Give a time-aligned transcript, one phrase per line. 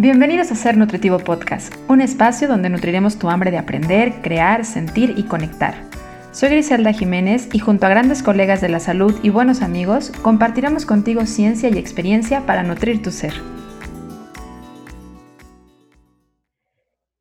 [0.00, 5.14] Bienvenidos a Ser Nutritivo Podcast, un espacio donde nutriremos tu hambre de aprender, crear, sentir
[5.16, 5.74] y conectar.
[6.30, 10.86] Soy Griselda Jiménez y junto a grandes colegas de la salud y buenos amigos, compartiremos
[10.86, 13.34] contigo ciencia y experiencia para nutrir tu ser.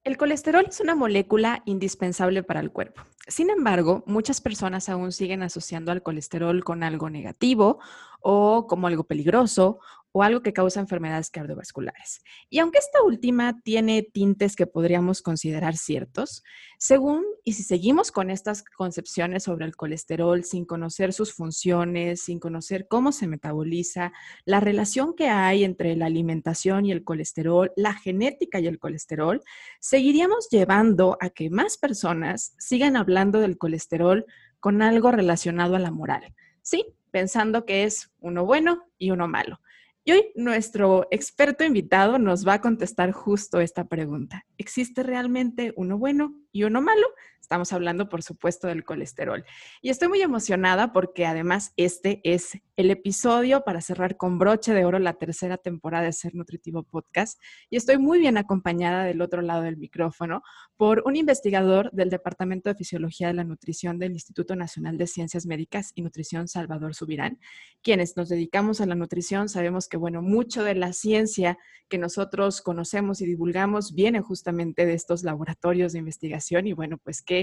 [0.03, 3.01] El colesterol es una molécula indispensable para el cuerpo.
[3.27, 7.79] Sin embargo, muchas personas aún siguen asociando al colesterol con algo negativo
[8.21, 9.79] o como algo peligroso
[10.17, 12.23] o algo que causa enfermedades cardiovasculares.
[12.49, 16.41] Y aunque esta última tiene tintes que podríamos considerar ciertos,
[16.79, 22.39] según y si seguimos con estas concepciones sobre el colesterol sin conocer sus funciones, sin
[22.39, 24.11] conocer cómo se metaboliza,
[24.43, 29.43] la relación que hay entre la alimentación y el colesterol, la genética y el colesterol,
[29.79, 34.25] seguiríamos llevando a que más personas sigan hablando del colesterol
[34.59, 36.33] con algo relacionado a la moral.
[36.63, 39.59] Sí, pensando que es uno bueno y uno malo.
[40.07, 44.45] Y hoy nuestro experto invitado nos va a contestar justo esta pregunta.
[44.57, 47.07] ¿Existe realmente uno bueno y uno malo?
[47.47, 49.45] Estamos hablando, por supuesto, del colesterol.
[49.81, 54.83] Y estoy muy emocionada porque además este es el episodio para cerrar con broche de
[54.83, 57.41] oro la tercera temporada de Ser Nutritivo Podcast.
[57.69, 60.43] Y estoy muy bien acompañada del otro lado del micrófono
[60.75, 65.45] por un investigador del Departamento de Fisiología de la Nutrición del Instituto Nacional de Ciencias
[65.45, 67.39] Médicas y Nutrición, Salvador Subirán.
[67.81, 72.61] Quienes nos dedicamos a la nutrición sabemos que, bueno, mucho de la ciencia que nosotros
[72.61, 77.36] conocemos y divulgamos viene justamente de estos laboratorios de investigación y bueno, pues qué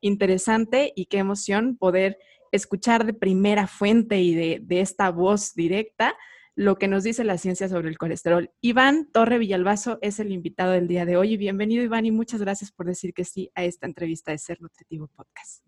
[0.00, 2.18] interesante y qué emoción poder
[2.52, 6.16] escuchar de primera fuente y de, de esta voz directa
[6.56, 8.50] lo que nos dice la ciencia sobre el colesterol.
[8.60, 12.40] Iván Torre Villalbazo es el invitado del día de hoy y bienvenido Iván y muchas
[12.40, 15.64] gracias por decir que sí a esta entrevista de Ser Nutritivo Podcast.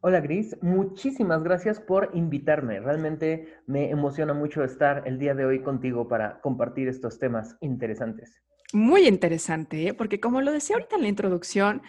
[0.00, 2.80] Hola Gris, muchísimas gracias por invitarme.
[2.80, 8.42] Realmente me emociona mucho estar el día de hoy contigo para compartir estos temas interesantes.
[8.72, 9.94] Muy interesante, ¿eh?
[9.94, 11.82] porque como lo decía ahorita en la introducción,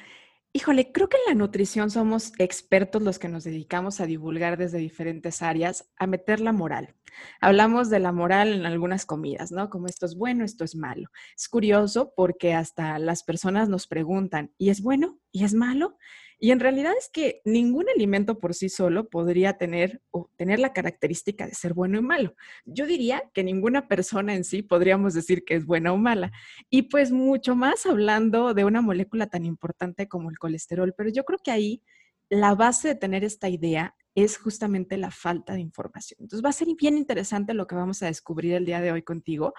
[0.53, 4.77] híjole, creo que en la nutrición somos expertos los que nos dedicamos a divulgar desde
[4.79, 6.95] diferentes áreas, a meter la moral.
[7.41, 9.69] Hablamos de la moral en algunas comidas, ¿no?
[9.69, 11.09] Como esto es bueno, esto es malo.
[11.35, 15.19] Es curioso porque hasta las personas nos preguntan, ¿y es bueno?
[15.31, 15.97] ¿Y es malo?
[16.41, 20.71] Y en realidad es que ningún alimento por sí solo podría tener o tener la
[20.71, 22.33] característica de ser bueno y malo.
[22.65, 26.31] Yo diría que ninguna persona en sí podríamos decir que es buena o mala.
[26.69, 30.93] Y pues mucho más hablando de una molécula tan importante como el colesterol.
[30.95, 31.83] Pero yo creo que ahí
[32.29, 36.19] la base de tener esta idea es justamente la falta de información.
[36.21, 39.01] Entonces va a ser bien interesante lo que vamos a descubrir el día de hoy
[39.01, 39.53] contigo,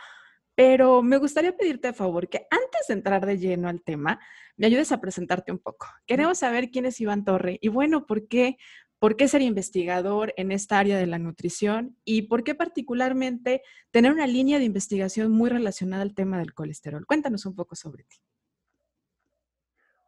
[0.54, 4.20] pero me gustaría pedirte a favor que antes de entrar de lleno al tema,
[4.56, 5.86] me ayudes a presentarte un poco.
[6.06, 8.58] Queremos saber quién es Iván Torre y bueno, ¿por qué?
[8.98, 11.96] ¿Por qué ser investigador en esta área de la nutrición?
[12.04, 17.06] ¿Y por qué particularmente tener una línea de investigación muy relacionada al tema del colesterol?
[17.06, 18.18] Cuéntanos un poco sobre ti.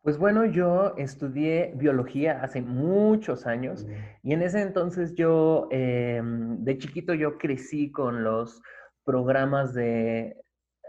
[0.03, 3.87] Pues bueno, yo estudié biología hace muchos años
[4.25, 8.61] y en ese entonces yo, em, de chiquito yo crecí con los
[9.05, 10.37] programas de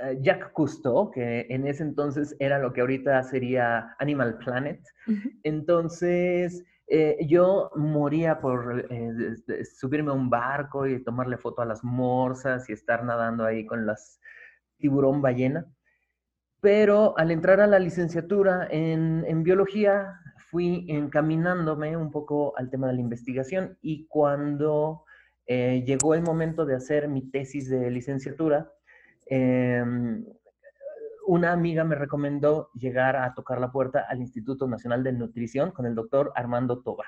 [0.01, 4.81] eh, Jack Cousteau, que en ese entonces era lo que ahorita sería Animal Planet.
[5.43, 9.35] Entonces, eh, yo moría por eh,
[9.79, 13.85] subirme a un barco y tomarle foto a las morsas y estar nadando ahí con
[13.85, 14.19] las
[14.77, 15.65] tiburón ballena.
[16.59, 20.19] Pero al entrar a la licenciatura en, en biología,
[20.49, 25.03] fui encaminándome un poco al tema de la investigación y cuando
[25.47, 28.71] llegó el momento de hacer mi tesis de licenciatura,
[29.25, 30.25] Em,
[31.25, 35.85] una amiga me recomendó llegar a tocar la puerta al Instituto Nacional de Nutrición con
[35.85, 37.07] el doctor Armando Tobar.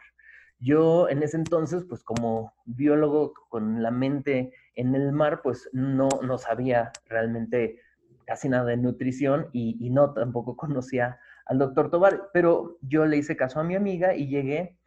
[0.57, 6.07] Yo en ese entonces, pues como biólogo con la mente en el mar, pues no,
[6.23, 7.81] no sabía realmente
[8.25, 13.17] casi nada de nutrición y, y no tampoco conocía al doctor Tobar, pero yo le
[13.17, 14.77] hice caso a mi amiga y llegué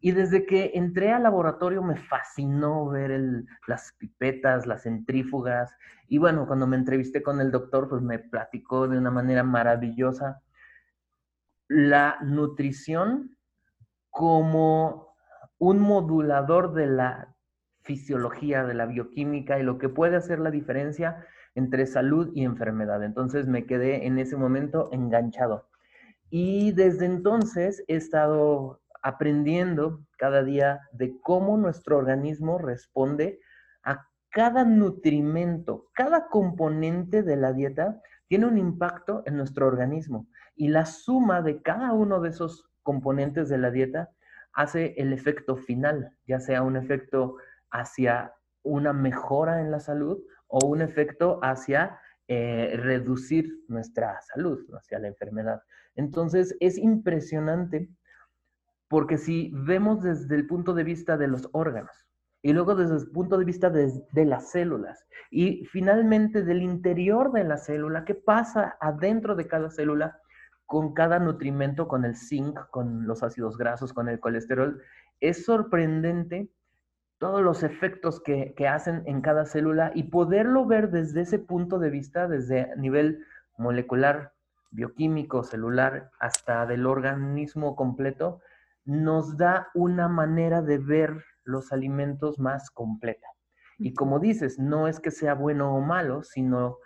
[0.00, 5.74] y desde que entré al laboratorio me fascinó ver las pipetas, las centrífugas.
[6.08, 10.42] Y bueno, cuando me entrevisté con el doctor, pues me platicó de una manera maravillosa
[11.68, 13.36] la nutrición
[14.10, 15.14] como
[15.58, 17.34] un modulador de la
[17.80, 23.02] fisiología, de la bioquímica y lo que puede hacer la diferencia entre salud y enfermedad.
[23.02, 25.68] Entonces me quedé en ese momento enganchado.
[26.28, 33.38] Y desde entonces he estado aprendiendo cada día de cómo nuestro organismo responde
[33.84, 40.26] a cada nutrimento, cada componente de la dieta tiene un impacto en nuestro organismo
[40.56, 44.10] y la suma de cada uno de esos componentes de la dieta
[44.52, 47.36] hace el efecto final, ya sea un efecto
[47.70, 50.18] hacia una mejora en la salud
[50.48, 55.62] o un efecto hacia eh, reducir nuestra salud hacia la enfermedad.
[55.94, 57.88] Entonces, es impresionante
[58.88, 62.06] porque si vemos desde el punto de vista de los órganos
[62.42, 67.44] y luego desde el punto de vista de, las células y finalmente del interior de
[67.44, 70.20] la célula, ¿qué pasa adentro de cada célula?
[70.68, 74.82] con cada nutrimento, con el zinc, con los ácidos grasos, con el colesterol.
[75.20, 76.50] Es sorprendente
[77.18, 81.90] todos los efectos que, hacen en cada célula y poderlo ver desde ese punto de
[81.90, 83.24] vista, desde nivel
[83.56, 84.32] molecular,
[84.70, 88.40] bioquímico, celular, hasta del organismo completo,
[88.86, 93.26] nos da una manera de ver los alimentos más completa.
[93.78, 96.78] Y como dices, no es que sea bueno o malo, sino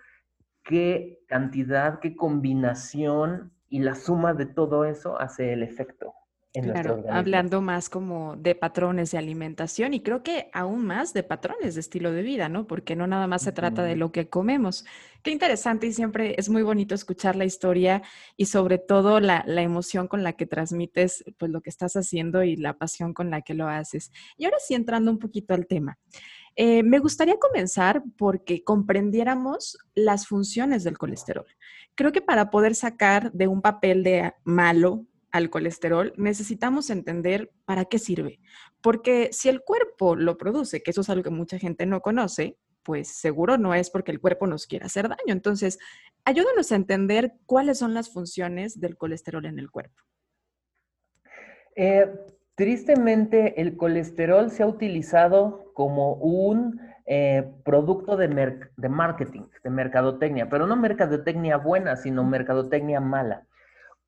[0.64, 6.14] qué cantidad, qué combinación y la suma de todo eso hace el efecto
[6.52, 11.74] claro, hablando más como de patrones de alimentación y creo que aún más de patrones
[11.74, 12.66] de estilo de vida, ¿no?
[12.66, 14.84] Porque no nada más se trata de lo que comemos.
[15.22, 18.02] Qué interesante y siempre es muy bonito escuchar la historia
[18.36, 22.56] y sobre todo la, emoción con la que transmites pues lo que estás haciendo y
[22.56, 24.10] la pasión con la que lo haces.
[24.36, 25.98] Y ahora sí entrando un poquito al tema.
[26.56, 31.46] Eh, me gustaría comenzar porque comprendiéramos las funciones del colesterol.
[31.94, 37.84] Creo que para poder sacar de un papel de malo al colesterol, necesitamos entender para
[37.84, 38.40] qué sirve.
[38.80, 42.56] Porque si el cuerpo lo produce, que eso es algo que mucha gente no conoce,
[42.82, 45.32] pues seguro no es porque el cuerpo nos quiera hacer daño.
[45.32, 45.78] Entonces,
[46.24, 50.02] ayúdanos a entender cuáles son las funciones del colesterol en el cuerpo.
[51.76, 52.10] Eh,
[52.54, 58.28] tristemente, el colesterol se ha utilizado como un eh, producto de,
[58.76, 63.46] de marketing, de mercadotecnia, pero no mercadotecnia buena, sino mercadotecnia mala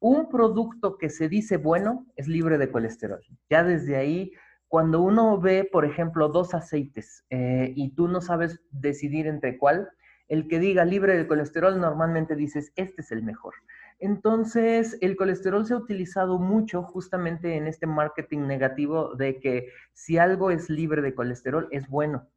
[0.03, 3.23] un producto que se dice bueno es libre de colesterol.
[3.49, 4.33] Ya desde ahí,
[4.67, 9.89] cuando uno ve, por ejemplo, dos aceites eh, y tú no sabes decidir entre cuál,
[10.27, 13.55] el que diga libre de colesterol normalmente dices, este es el mejor.
[14.01, 20.19] Entonces, el colesterol se ha utilizado mucho justamente en este marketing negativo de que si
[20.19, 22.29] algo es libre de colesterol, es bueno.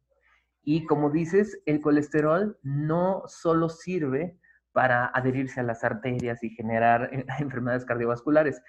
[0.62, 4.38] Y como dices, el colesterol no solo sirve
[4.76, 8.60] para adherirse a las arterias y generar eh, enfermedades cardiovasculares.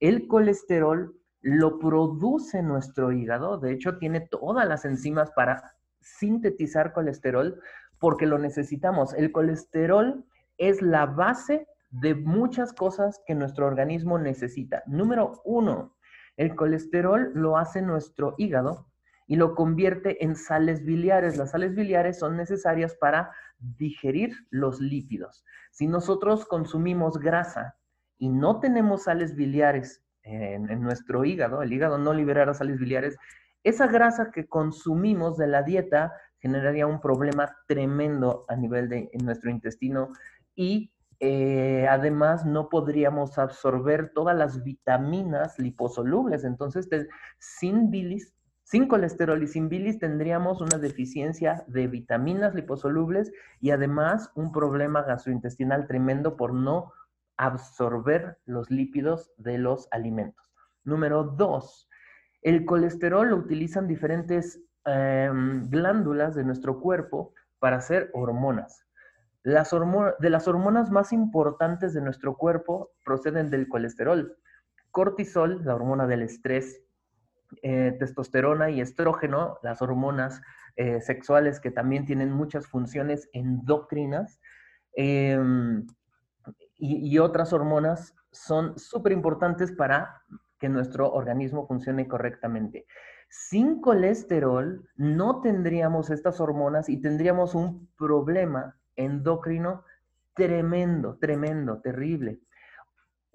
[0.00, 5.72] El colesterol lo produce nuestro hígado, de hecho tiene todas las enzimas para
[6.02, 7.58] sintetizar colesterol
[7.98, 9.14] porque lo necesitamos.
[9.14, 10.26] El colesterol
[10.58, 14.82] es la base de muchas cosas que nuestro organismo necesita.
[14.84, 15.96] Número uno,
[16.36, 18.88] el colesterol lo hace nuestro hígado
[19.26, 21.38] y lo convierte en sales biliares.
[21.38, 25.44] Las sales biliares son necesarias para digerir los lípidos.
[25.70, 27.76] Si nosotros consumimos grasa
[28.18, 33.16] y no tenemos sales biliares en, nuestro hígado, el hígado no liberará sales biliares,
[33.62, 39.50] esa grasa que consumimos de la dieta generaría un problema tremendo a nivel de nuestro
[39.50, 40.12] intestino
[40.54, 46.44] y eh, además no podríamos absorber todas las vitaminas liposolubles.
[46.44, 46.88] Entonces,
[47.38, 48.35] sin bilis
[48.66, 55.02] sin colesterol y sin bilis tendríamos una deficiencia de vitaminas liposolubles y además un problema
[55.02, 56.92] gastrointestinal tremendo por no
[57.36, 60.52] absorber los lípidos de los alimentos.
[60.82, 61.88] Número dos,
[62.42, 68.84] el colesterol lo utilizan diferentes em, glándulas de nuestro cuerpo para hacer hormonas.
[69.44, 74.36] De las hormonas más importantes de nuestro cuerpo proceden del colesterol.
[74.90, 76.82] Cortisol, la hormona del estrés,
[77.62, 80.42] eh, testosterona y estrógeno, las hormonas
[80.76, 84.40] eh, sexuales que también tienen muchas funciones endocrinas,
[84.94, 85.86] em,
[86.78, 90.22] y, otras hormonas son súper importantes para
[90.58, 92.86] que nuestro organismo funcione correctamente.
[93.28, 99.84] Sin colesterol no tendríamos estas hormonas y tendríamos un problema endocrino
[100.34, 102.40] tremendo, tremendo, terrible.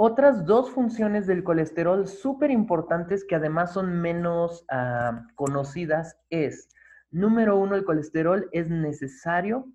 [0.03, 6.69] Otras dos funciones del colesterol súper importantes que además son menos ah, conocidas es,
[7.11, 9.67] número uno, el colesterol es necesario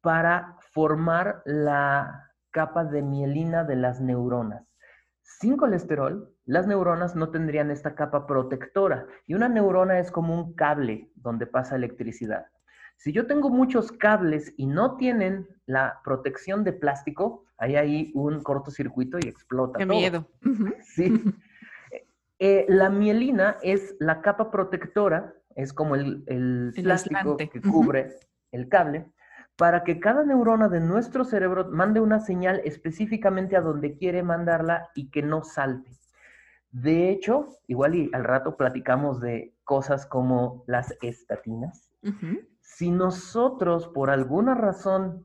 [0.00, 4.66] para formar la capa de mielina de las neuronas.
[5.20, 10.54] Sin colesterol, las neuronas no tendrían esta capa protectora y una neurona es como un
[10.54, 12.46] cable donde pasa electricidad.
[12.96, 18.42] Si yo tengo muchos cables y no tienen la protección de plástico, hay ahí un
[18.42, 19.78] cortocircuito y explota.
[19.78, 20.28] Qué miedo.
[20.82, 21.22] Sí.
[22.38, 28.18] Eh, la mielina es la capa protectora, es como el, plástico que cubre
[28.52, 29.06] el cable,
[29.56, 34.90] para que cada neurona de nuestro cerebro mande una señal específicamente a donde quiere mandarla
[34.94, 35.92] y que no salte.
[36.70, 41.90] De hecho, igual y al rato platicamos de cosas como las estatinas.
[42.66, 45.24] Si nosotros por alguna razón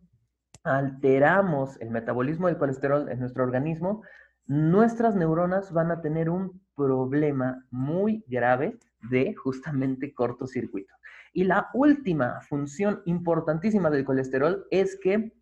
[0.63, 4.03] alteramos el metabolismo del colesterol en nuestro organismo,
[4.45, 8.77] nuestras neuronas van a tener un problema muy grave
[9.09, 10.93] de justamente cortocircuito.
[11.33, 15.33] Y la última función importantísima del colesterol es que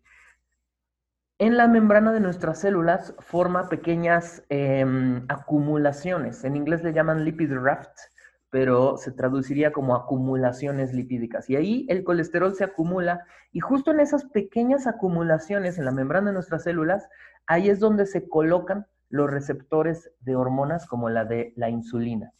[1.38, 6.44] en la membrana de nuestras células forma pequeñas em, acumulaciones.
[6.44, 7.92] En inglés le llaman lipid raft,
[8.50, 11.48] pero se traduciría como acumulaciones lipídicas.
[11.48, 16.28] Y ahí el colesterol se acumula y justo en esas pequeñas acumulaciones en la membrana
[16.30, 17.08] de nuestras células,
[17.46, 22.32] ahí es donde se colocan los receptores de hormonas como la de la insulina.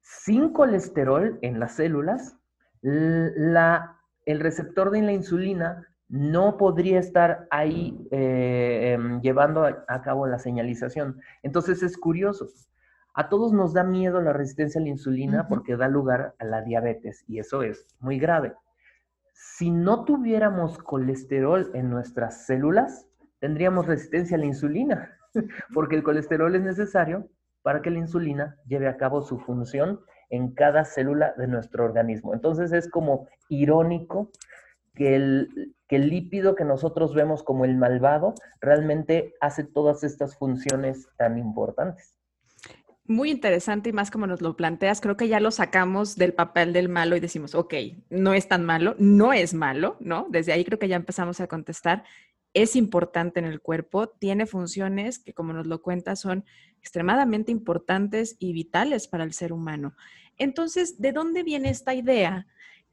[0.00, 2.36] Sin colesterol en las células,
[2.82, 10.38] el receptor de la insulina no podría estar ahí eh, em, llevando a cabo la
[10.38, 11.20] señalización.
[11.42, 12.48] Entonces es curioso,
[13.16, 16.60] a todos nos da miedo la resistencia a la insulina porque da lugar a la
[16.60, 18.52] diabetes y eso es muy grave.
[19.32, 23.08] Si no tuviéramos colesterol en nuestras células,
[23.38, 25.18] tendríamos resistencia a la insulina,
[25.72, 27.26] porque el colesterol es necesario
[27.62, 32.34] para que la insulina lleve a cabo su función en cada célula de nuestro organismo.
[32.34, 34.30] Entonces es como irónico
[34.94, 40.36] que el, que el lípido que nosotros vemos como el malvado realmente hace todas estas
[40.36, 42.15] funciones tan importantes
[43.08, 46.72] muy interesante y más como nos lo planteas, creo que ya lo sacamos del papel
[46.72, 47.74] del malo y decimos, ok,
[48.10, 50.26] no es tan malo, no es malo, ¿no?
[50.30, 52.04] Desde ahí creo que ya empezamos a contestar,
[52.54, 56.44] es importante en el cuerpo, tiene funciones que como nos lo cuentas son
[56.80, 59.94] extremadamente importantes y vitales para el ser humano.
[60.38, 62.46] Entonces, ¿de dónde viene esta idea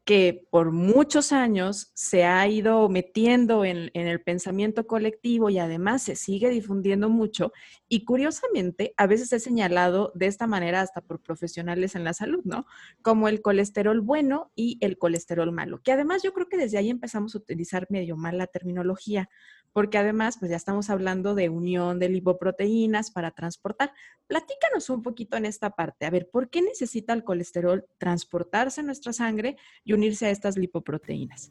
[0.04, 6.14] que por muchos años se ha ido metiendo en, el pensamiento colectivo y además se
[6.14, 7.52] sigue difundiendo mucho.
[7.88, 12.42] Y curiosamente, a veces es señalado de esta manera hasta por profesionales en la salud,
[12.44, 12.66] ¿no?
[13.00, 16.90] Como el colesterol bueno y el colesterol malo, que además yo creo que desde ahí
[16.90, 19.30] empezamos a utilizar medio mal la terminología,
[19.74, 23.92] porque además, pues ya estamos hablando de unión de lipoproteínas para transportar.
[24.28, 26.06] Platícanos un poquito en esta parte.
[26.06, 30.56] A ver, ¿por qué necesita el colesterol transportarse en nuestra sangre y unirse a estas
[30.56, 31.50] lipoproteínas?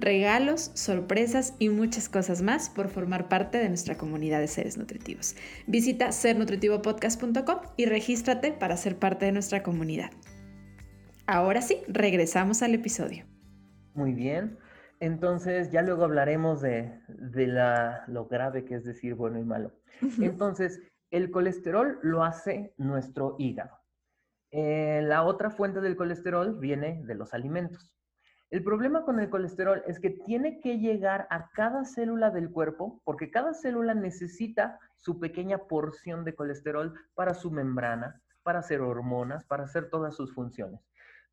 [0.00, 5.34] Regalos, sorpresas y muchas cosas más por formar parte de nuestra comunidad de seres nutritivos.
[5.66, 10.10] Visita sernutritivopodcast.com y regístrate para ser parte de nuestra comunidad.
[11.26, 13.24] Ahora sí, regresamos al episodio.
[13.94, 14.56] Muy bien.
[15.00, 17.00] Entonces, ya luego hablaremos de,
[17.34, 19.72] la, lo grave que es decir bueno y malo.
[20.20, 23.76] Entonces, el colesterol lo hace nuestro hígado.
[24.52, 27.92] Eh, la otra fuente del colesterol viene de los alimentos.
[28.50, 33.02] El problema con el colesterol es que tiene que llegar a cada célula del cuerpo,
[33.04, 39.44] porque cada célula necesita su pequeña porción de colesterol para su membrana, para hacer hormonas,
[39.44, 40.80] para hacer todas sus funciones.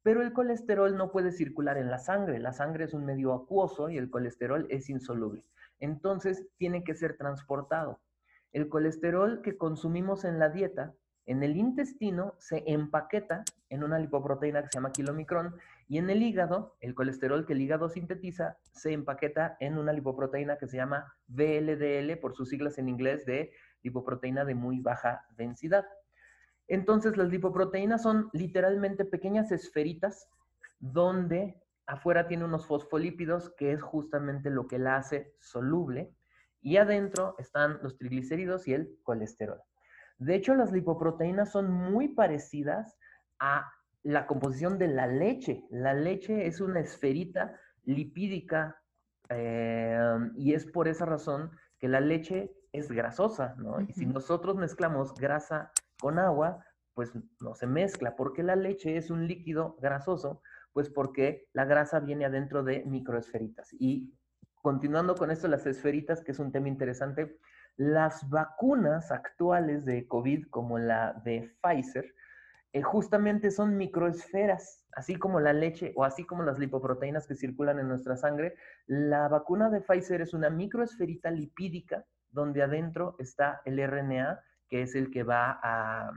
[0.04, 2.38] Pero el colesterol no puede circular en la sangre.
[2.38, 5.46] La sangre es un medio acuoso y el colesterol es insoluble.
[5.80, 8.02] Entonces tiene que ser transportado.
[8.52, 10.94] El colesterol que consumimos en la dieta,
[11.26, 15.56] en el intestino, se empaqueta en una lipoproteína que se llama kilomicrón
[15.88, 20.58] y en el hígado, el colesterol que el hígado sintetiza se empaqueta en una lipoproteína
[20.58, 23.52] que se llama VLDL, por sus siglas en inglés de
[23.84, 25.86] lipoproteína de muy baja densidad.
[26.68, 30.28] Entonces, las lipoproteínas son literalmente pequeñas esferitas
[30.80, 36.16] donde afuera tiene unos fosfolípidos, que es justamente lo que la hace soluble,
[36.62, 39.62] y adentro están los triglicéridos y el colesterol.
[40.18, 42.98] De hecho, las lipoproteínas son muy parecidas
[43.38, 43.72] a
[44.06, 45.66] la composición de la leche.
[45.72, 48.80] La leche es una esferita lipídica
[49.30, 50.00] eh,
[50.38, 53.82] y es por esa razón que la leche es grasosa, ¿no?
[53.82, 59.10] Y si nosotros mezclamos grasa con agua, pues no se mezcla, porque la leche es
[59.10, 63.74] un líquido grasoso, pues porque la grasa viene adentro de microesferitas.
[63.74, 64.14] Y
[64.62, 67.40] continuando con esto, las esferitas, que es un tema interesante,
[67.76, 72.14] las vacunas actuales de COVID, como la de Pfizer,
[72.76, 77.80] eh, justamente son microesferas, así como la leche o así como las lipoproteínas que circulan
[77.80, 78.56] en nuestra sangre.
[78.86, 84.94] La vacuna de Pfizer es una microesferita lipídica donde adentro está el RNA que es
[84.94, 86.12] el que va a,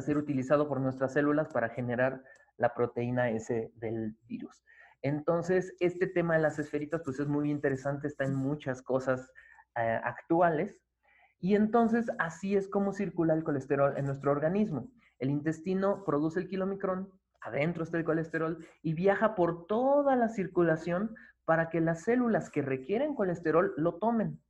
[0.00, 2.22] ser utilizado por nuestras células para generar
[2.58, 4.62] la proteína S del virus.
[5.02, 9.32] Entonces, este tema de las esferitas, pues es muy interesante, está en muchas cosas
[9.76, 10.80] eh, actuales.
[11.40, 14.92] Y entonces así es como circula el colesterol en nuestro organismo.
[15.22, 17.08] El intestino produce el kilomicrón,
[17.40, 21.14] adentro está el colesterol y viaja por toda la circulación
[21.44, 24.40] para que las células que requieren colesterol lo tomen.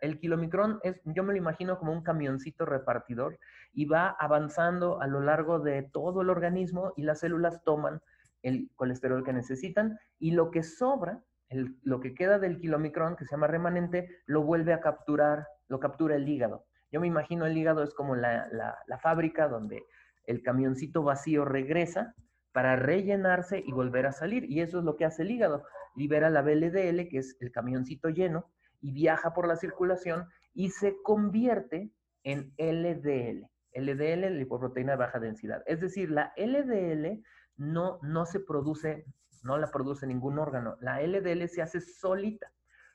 [0.00, 3.38] El kilomicrón es, yo me lo imagino como un camioncito repartidor
[3.74, 8.00] y va avanzando a lo largo de todo el organismo y las células toman
[8.42, 13.32] el colesterol que necesitan y lo que sobra, lo que queda del kilomicrón, que se
[13.32, 16.64] llama remanente, lo vuelve a capturar, lo captura el hígado.
[16.90, 18.48] Yo me imagino el hígado es como la,
[18.86, 19.84] la fábrica donde
[20.26, 22.14] el camioncito vacío regresa
[22.52, 24.50] para rellenarse y volver a salir.
[24.50, 25.64] Y eso es lo que hace el hígado.
[25.96, 28.50] Libera la BLDL, que es el camioncito lleno,
[28.80, 31.90] y viaja por la circulación y se convierte
[32.22, 33.48] en LDL.
[33.74, 35.62] LDL, lipoproteína de baja densidad.
[35.66, 37.22] Es decir, la LDL
[37.56, 39.04] no, no se produce,
[39.42, 40.76] no la produce ningún órgano.
[40.80, 42.52] La LDL se hace solita.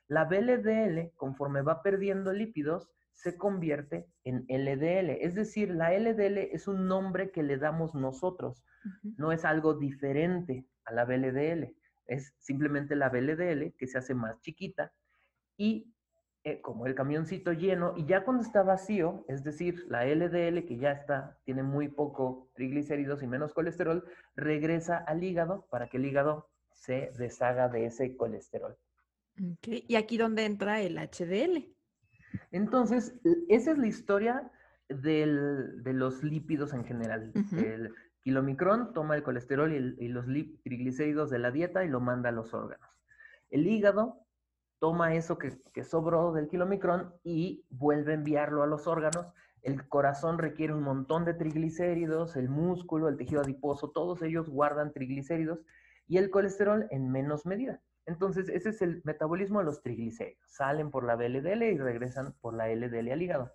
[0.08, 2.90] La BLDL, conforme va perdiendo lípidos,
[3.22, 5.10] se convierte en LDL.
[5.22, 8.64] Es decir, la LDL es un nombre que le damos nosotros.
[9.18, 11.76] No es algo diferente a la BLDL.
[12.06, 14.94] Es simplemente la BLDL que se hace más chiquita
[15.58, 15.94] y
[16.46, 20.78] eh, como el camioncito lleno, y ya cuando está vacío, es decir, la LDL que
[20.78, 24.06] ya está, tiene muy poco triglicéridos y menos colesterol,
[24.38, 28.78] regresa al hígado para que el hígado se deshaga de ese colesterol.
[29.64, 31.79] ¿Y aquí dónde entra el HDL?
[32.52, 34.52] Entonces, esa es la historia
[34.90, 37.32] del, de los lípidos en general.
[37.58, 40.26] El kilomicrón toma el colesterol y, y los
[40.64, 42.90] triglicéridos de la dieta y lo manda a los órganos.
[43.50, 44.26] El hígado
[44.80, 49.34] toma eso que, sobró del kilomicrón y vuelve a enviarlo a los órganos.
[49.62, 54.94] El corazón requiere un montón de triglicéridos, el músculo, el tejido adiposo, todos ellos guardan
[54.94, 55.60] triglicéridos
[56.08, 57.82] y el colesterol en menos medida.
[58.10, 60.44] Entonces, ese es el metabolismo de los triglicéridos.
[60.48, 63.54] Salen por la VLDL y regresan por la LDL al hígado.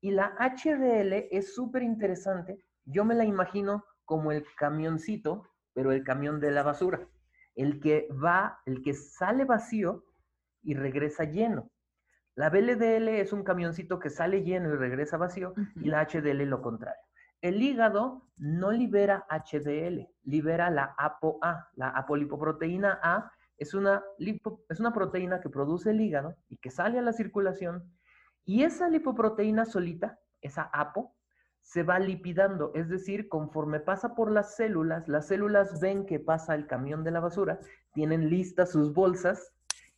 [0.00, 2.64] Y la HDL es súper interesante.
[2.86, 7.06] Yo me la imagino como el camioncito, pero el camión de la basura.
[7.54, 10.04] El que va, el que sale vacío
[10.62, 11.70] y regresa lleno.
[12.34, 16.62] La BLDL es un camioncito que sale lleno y regresa vacío y la HDL lo
[16.62, 17.02] contrario.
[17.42, 21.68] El hígado no libera HDL, libera la ApoA.
[21.74, 24.02] La apolipoproteína A es una,
[24.68, 27.92] es una proteína que produce el hígado y que sale a la circulación
[28.44, 31.14] y esa lipoproteína solita, esa APO,
[31.60, 36.54] se va lipidando, es decir, conforme pasa por las células, las células ven que pasa
[36.54, 37.60] el camión de la basura,
[37.92, 39.52] tienen listas sus bolsas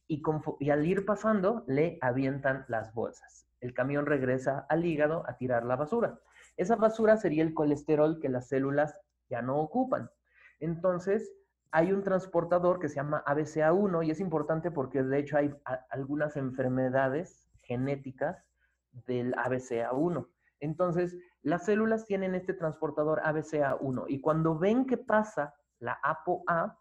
[0.09, 0.23] y,
[0.71, 3.47] al ir pasando le avientan las bolsas.
[3.61, 6.19] El camión regresa al hígado a tirar la basura.
[6.57, 8.99] Esa basura sería el colesterol que las células
[9.31, 10.11] ya no ocupan.
[10.59, 11.33] Entonces,
[11.73, 15.55] hay un transportador que se llama ABCA1 y es importante porque de hecho hay
[15.91, 18.45] algunas enfermedades genéticas
[19.07, 20.29] del ABCA1.
[20.61, 26.79] Entonces, las células tienen este transportador ABCA1 y cuando ven que pasa la ApoA,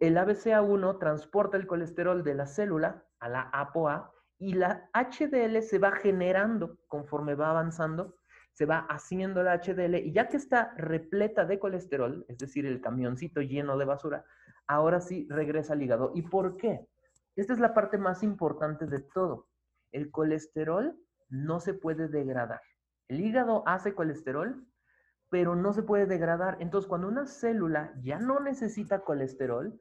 [0.00, 5.78] el ABCA1 transporta el colesterol de la célula a la ApoA y la HDL se
[5.78, 8.16] va generando conforme va avanzando,
[8.54, 12.80] se va haciendo la HDL y ya que está repleta de colesterol, es decir, el
[12.80, 14.24] camioncito lleno de basura,
[14.66, 16.12] ahora sí regresa al hígado.
[16.14, 16.86] ¿Y por qué?
[17.36, 19.48] Esta es la parte más importante de todo.
[19.90, 20.96] El colesterol
[21.28, 22.60] no se puede degradar.
[23.08, 24.64] El hígado hace colesterol,
[25.30, 26.56] pero no se puede degradar.
[26.60, 29.80] Entonces, cuando una célula ya no necesita colesterol,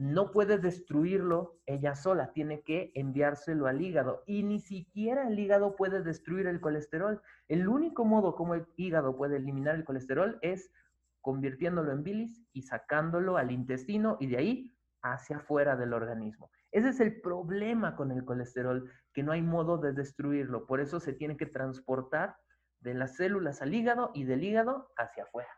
[0.00, 4.22] no puede destruirlo ella sola, tiene que enviárselo al hígado.
[4.26, 7.20] Y ni siquiera el hígado puede destruir el colesterol.
[7.48, 10.72] El único modo como el hígado puede eliminar el colesterol es
[11.20, 16.50] convirtiéndolo en bilis y sacándolo al intestino y de ahí hacia afuera del organismo.
[16.72, 20.64] Ese es el problema con el colesterol, que no hay modo de destruirlo.
[20.64, 22.36] Por eso se tiene que transportar
[22.80, 25.50] de las células al hígado y del hígado hacia afuera.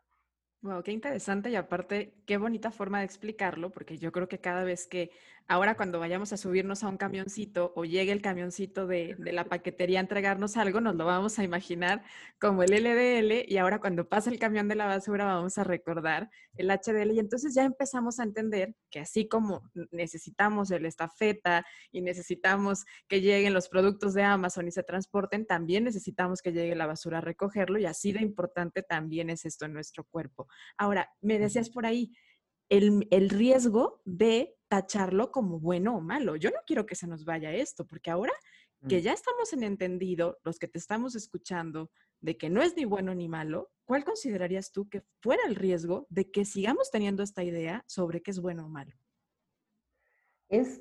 [0.62, 4.62] Wow, qué interesante y aparte, qué bonita forma de explicarlo, porque yo creo que cada
[4.62, 5.10] vez que,
[5.48, 9.44] ahora cuando vayamos a subirnos a un camioncito o llegue el camioncito de, de, la
[9.44, 12.02] paquetería a entregarnos algo, nos lo vamos a imaginar
[12.40, 16.30] como el LDL y ahora cuando pasa el camión de la basura vamos a recordar
[16.56, 22.02] el HDL y entonces ya empezamos a entender que así como necesitamos el estafeta y
[22.02, 26.86] necesitamos que lleguen los productos de Amazon y se transporten, también necesitamos que llegue la
[26.86, 30.48] basura a recogerlo y así de importante también es esto en nuestro cuerpo.
[30.76, 32.12] Ahora, me decías por ahí,
[32.72, 36.36] el, riesgo de tacharlo como bueno o malo.
[36.36, 38.32] Yo no quiero que se nos vaya esto, porque ahora
[38.88, 39.02] que mm.
[39.02, 43.14] ya estamos en entendido, los que te estamos escuchando, de que no es ni bueno
[43.14, 47.84] ni malo, ¿cuál considerarías tú que fuera el riesgo de que sigamos teniendo esta idea
[47.86, 48.96] sobre qué es bueno o malo?
[50.48, 50.80] Es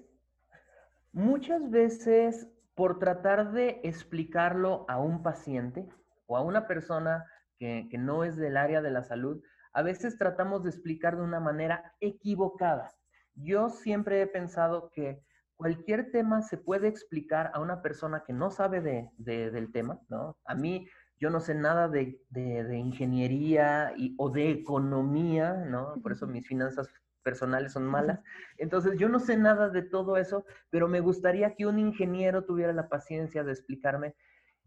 [1.11, 5.89] muchas veces por tratar de explicarlo a un paciente
[6.25, 7.25] o a una persona
[7.57, 9.43] que, que no es del área de la salud,
[9.73, 12.91] a veces tratamos de explicar de una manera equivocada.
[13.35, 15.23] Yo siempre he pensado que
[15.55, 19.11] cualquier tema se puede explicar a una persona que no sabe de,
[19.51, 20.37] del tema, ¿no?
[20.45, 20.87] A mí,
[21.19, 25.93] yo no sé nada de, de ingeniería y, o de economía, ¿no?
[26.01, 26.89] Por eso mis finanzas
[27.21, 28.19] personales son malas.
[28.57, 32.73] Entonces, yo no sé nada de todo eso, pero me gustaría que un ingeniero tuviera
[32.73, 34.15] la paciencia de explicarme.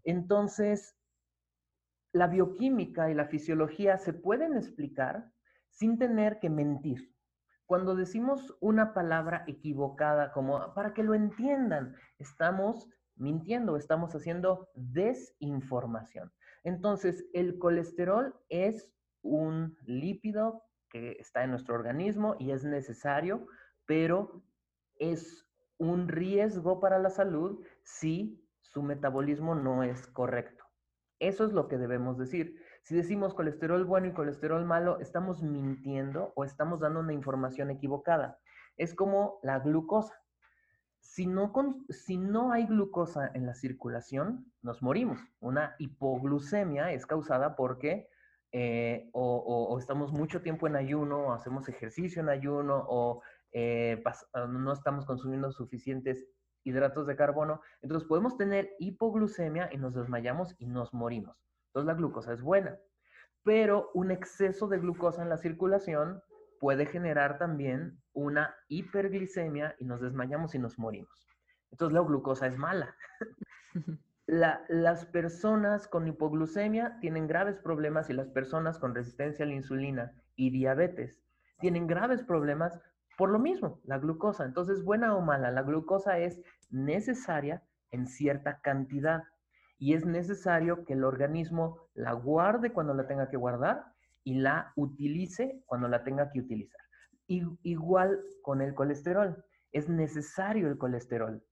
[0.05, 0.97] Entonces,
[2.15, 5.33] la bioquímica y la fisiología se pueden explicar
[5.69, 7.13] sin tener que mentir.
[7.67, 16.33] Cuando decimos una palabra equivocada, como para que lo entiendan, estamos mintiendo, estamos haciendo desinformación.
[16.63, 23.49] Entonces, el colesterol es un lípido que está en nuestro organismo y es necesario,
[23.87, 24.45] pero
[25.01, 25.49] es
[25.79, 30.64] un riesgo para la salud si su metabolismo no es correcto.
[31.19, 32.57] Eso es lo que debemos decir.
[32.83, 38.39] Si decimos colesterol bueno y colesterol malo, estamos mintiendo o estamos dando una información equivocada.
[38.77, 40.21] Es como la glucosa.
[41.01, 41.53] Si no,
[41.91, 45.21] si no hay glucosa en la circulación, nos morimos.
[45.41, 48.09] Una hipoglucemia es causada porque
[48.57, 54.03] eh, o, estamos mucho tiempo en ayuno, o hacemos ejercicio en ayuno, o eh,
[54.49, 56.25] no estamos consumiendo suficientes
[56.65, 61.37] hidratos de carbono, entonces podemos tener hipoglucemia y nos desmayamos y nos morimos.
[61.69, 62.79] Entonces la glucosa es buena,
[63.43, 66.23] pero un exceso de glucosa en la circulación
[66.61, 71.29] puede generar también una hiperglicemia y nos desmayamos y nos morimos.
[71.71, 72.97] Entonces la glucosa es mala.
[74.27, 80.13] las personas con hipoglucemia tienen graves problemas y las personas con resistencia a la insulina
[80.37, 81.19] y diabetes
[81.59, 82.81] tienen graves problemas
[83.17, 84.45] por lo mismo, la glucosa.
[84.45, 89.23] Entonces, buena o mala, la glucosa es necesaria en cierta cantidad
[89.79, 93.85] y es necesario que el organismo la guarde cuando la tenga que guardar
[94.23, 96.81] y la utilice cuando la tenga que utilizar.
[97.27, 101.43] igual con el colesterol, es necesario el colesterol,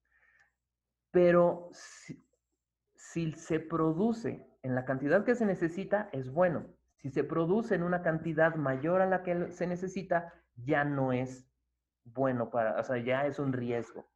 [1.11, 6.67] pero si se produce en la cantidad que se necesita, es bueno.
[6.97, 11.52] Si se produce en una cantidad mayor a la que se necesita, ya no es
[12.05, 14.09] bueno para, o sea, ya es un riesgo.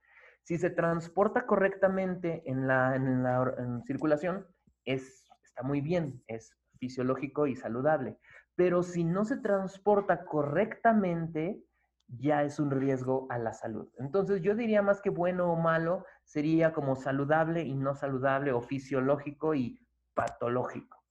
[0.43, 4.47] Si se transporta correctamente en la, en la circulación,
[4.85, 8.19] es, está muy bien, es fisiológico y saludable.
[8.55, 11.63] Pero si no se transporta correctamente,
[12.09, 13.89] ya es un riesgo a la salud.
[13.99, 18.61] Entonces yo diría más que bueno o malo, sería como saludable y no saludable o
[18.61, 19.81] fisiológico y
[20.15, 21.03] patológico.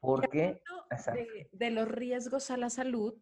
[0.00, 0.62] Porque...
[1.12, 3.14] De, de, los riesgos a la salud,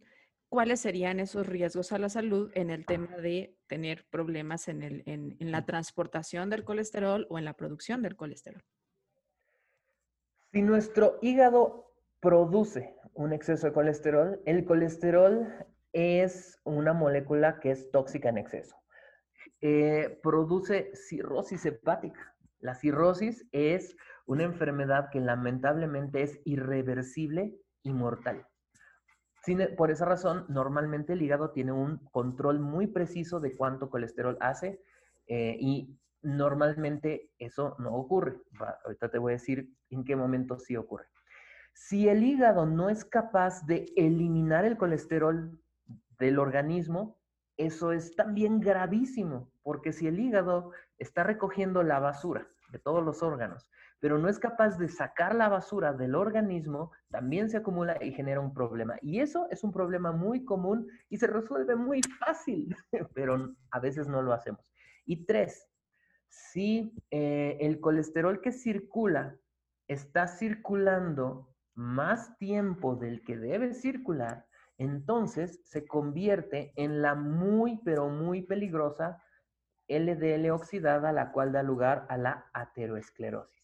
[0.52, 5.02] ¿cuáles serían esos riesgos a la salud en el tema de tener problemas en, el,
[5.06, 8.62] en, la transportación del colesterol o en la producción del colesterol?
[10.52, 15.48] Si nuestro hígado produce un exceso de colesterol, el colesterol
[15.94, 18.76] es una molécula que es tóxica en exceso.
[19.62, 22.36] Eh, produce cirrosis hepática.
[22.58, 28.46] La cirrosis es una enfermedad que lamentablemente es irreversible y mortal.
[29.46, 34.36] E, por esa razón, normalmente el hígado tiene un control muy preciso de cuánto colesterol
[34.40, 34.80] hace
[35.26, 38.40] eh, y normalmente eso no ocurre.
[38.84, 41.06] ahorita te voy a decir en qué momento sí ocurre.
[41.74, 45.58] Si el hígado no es capaz de eliminar el colesterol
[46.18, 47.18] del organismo,
[47.56, 53.22] eso es también gravísimo, porque si el hígado está recogiendo la basura de todos los
[53.22, 53.68] órganos
[54.02, 58.40] pero no es capaz de sacar la basura del organismo, también se acumula y genera
[58.40, 58.96] un problema.
[59.00, 62.74] Y eso es un problema muy común y se resuelve muy fácil,
[63.14, 64.72] pero a veces no lo hacemos.
[65.06, 65.68] Y tres,
[66.26, 69.36] si eh, el colesterol que circula
[69.86, 74.46] está circulando más tiempo del que debe circular,
[74.78, 79.22] entonces se convierte en la muy, pero muy peligrosa
[79.86, 83.61] LDL oxidada, la cual da lugar a la ateroesclerosis.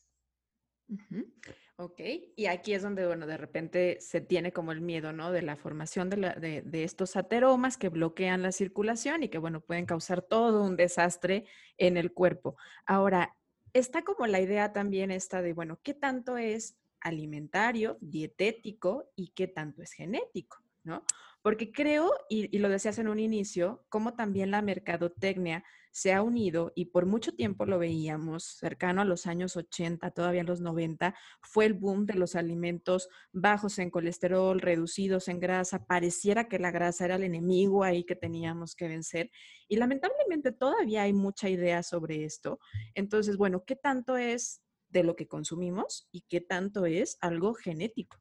[1.77, 2.01] Ok,
[2.35, 5.31] y aquí es donde, bueno, de repente se tiene como el miedo, ¿no?
[5.31, 10.23] De la formación de, estos ateromas que bloquean la circulación y que, bueno, pueden causar
[10.23, 11.45] todo un desastre
[11.77, 12.57] en el cuerpo.
[12.85, 13.37] Ahora,
[13.75, 19.47] está como la idea también esta de, bueno, ¿qué tanto es alimentario, dietético y qué
[19.47, 21.05] tanto es genético, ¿no?
[21.43, 25.63] Porque creo, y, y lo decías en un inicio, como también la mercadotecnia
[25.99, 30.45] se ha unido y por mucho tiempo lo veíamos, cercano a los años 80, todavía
[30.45, 35.87] los 90, fue el boom de los alimentos bajos en colesterol, reducidos en grasa.
[35.87, 39.31] Pareciera que la grasa era el enemigo ahí que teníamos que vencer.
[39.67, 42.61] Y lamentablemente todavía hay mucha idea sobre esto.
[42.95, 48.19] Entonces, bueno, ¿qué tanto es de lo que consumimos y qué tanto es algo genético?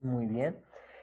[0.00, 0.56] Muy bien.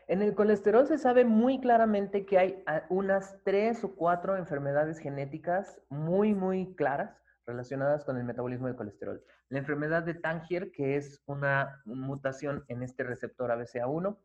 [0.07, 4.99] En el colesterol se sabe muy claramente que hay ah, unas tres o cuatro enfermedades
[4.99, 9.23] genéticas muy, muy claras relacionadas con el metabolismo del colesterol.
[9.49, 14.17] La enfermedad de Tangier, que es una mutación en este receptor ABCA1,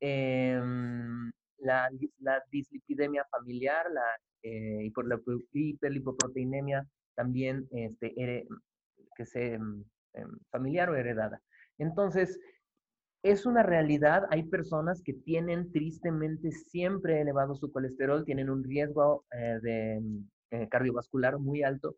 [0.00, 1.88] em, la,
[2.50, 4.04] dislipidemia familiar, la
[4.42, 4.90] eh,
[5.52, 8.46] hiperlipoproteinemia también este,
[9.16, 11.40] que se em, em, familiar o heredada.
[11.78, 12.38] Entonces,
[13.30, 14.24] es una realidad.
[14.30, 20.02] Hay personas que tienen tristemente siempre elevado su colesterol, tienen un riesgo eh, de
[20.50, 21.96] eh, cardiovascular muy alto,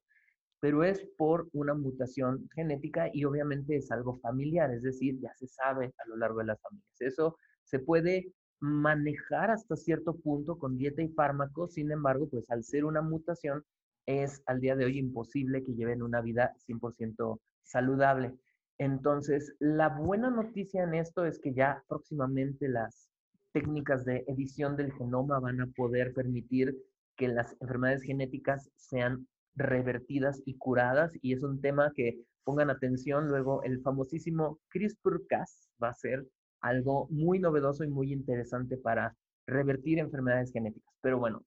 [0.60, 5.46] pero es por una mutación genética y obviamente es algo familiar, es decir, ya se
[5.46, 7.00] sabe a lo largo de las familias.
[7.00, 12.64] Eso se puede manejar hasta cierto punto con dieta y fármacos, sin embargo, pues al
[12.64, 13.64] ser una mutación,
[14.06, 18.34] es al día de hoy imposible que lleven una vida 100% saludable.
[18.78, 23.10] Entonces, la buena noticia en esto es que ya próximamente las
[23.52, 26.76] técnicas de edición del genoma van a poder permitir
[27.16, 33.28] que las enfermedades genéticas sean revertidas y curadas y es un tema que pongan atención
[33.28, 36.26] luego el famosísimo CRISPR-Cas va a ser
[36.60, 40.94] algo muy novedoso y muy interesante para revertir enfermedades genéticas.
[41.00, 41.44] Pero bueno,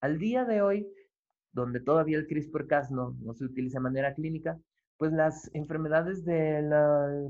[0.00, 0.88] al día de hoy,
[1.52, 4.58] donde todavía el CRISPR-Cas no, se utiliza de manera clínica,
[5.00, 6.70] pues las enfermedades del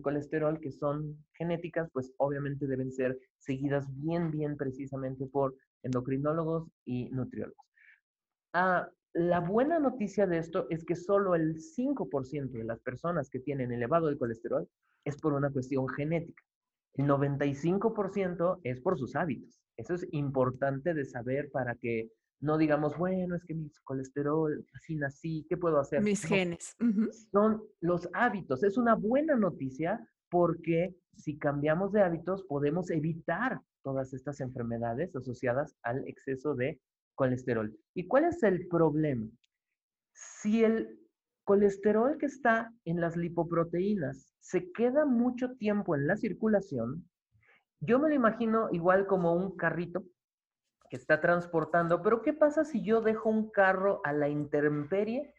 [0.02, 5.54] colesterol que son genéticas, pues obviamente deben ser seguidas bien, bien precisamente por
[5.84, 7.64] endocrinólogos y nutriólogos.
[8.52, 13.38] Ah, la buena noticia de esto es que solo el 5% de las personas que
[13.38, 14.68] tienen elevado el colesterol
[15.04, 16.42] es por una cuestión genética.
[16.94, 19.62] El 95% es por sus hábitos.
[19.76, 24.96] Eso es importante de saber para que no digamos, bueno, es que mi colesterol, así
[24.96, 26.02] nací, ¿qué puedo hacer?
[26.02, 26.76] Mis genes.
[27.30, 28.62] Son los hábitos.
[28.62, 30.00] Es una buena noticia
[30.30, 36.80] porque si cambiamos de hábitos podemos evitar todas estas enfermedades asociadas al exceso de
[37.14, 37.76] colesterol.
[37.94, 39.28] ¿Y cuál es el problema?
[40.14, 40.98] Si el
[41.44, 47.06] colesterol que está en las lipoproteínas se queda mucho tiempo en la circulación,
[47.80, 50.04] yo me lo imagino igual como un carrito
[50.90, 55.32] que está transportando, pero ¿qué pasa si yo dejo un carro a la intemperie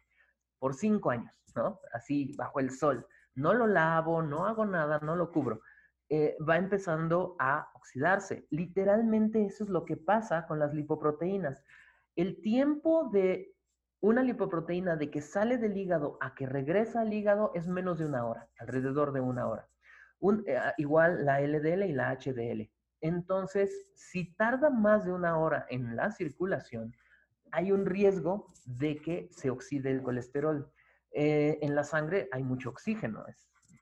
[0.57, 1.81] por cinco años, ¿no?
[1.93, 3.05] Así, bajo el sol.
[3.35, 5.61] No lo lavo, no hago nada, no lo cubro.
[6.09, 8.47] Eh, va empezando a oxidarse.
[8.49, 11.63] Literalmente eso es lo que pasa con las lipoproteínas.
[12.15, 13.53] El tiempo de
[14.01, 18.05] una lipoproteína de que sale del hígado a que regresa al hígado es menos de
[18.05, 19.67] una hora, alrededor de una hora.
[20.45, 22.69] Eh, igual la LDL y la HDL.
[23.01, 26.93] Entonces, si tarda más de una hora en la circulación,
[27.51, 30.71] hay un riesgo de que se oxide el colesterol.
[31.11, 33.25] Eh, en la sangre hay mucho oxígeno,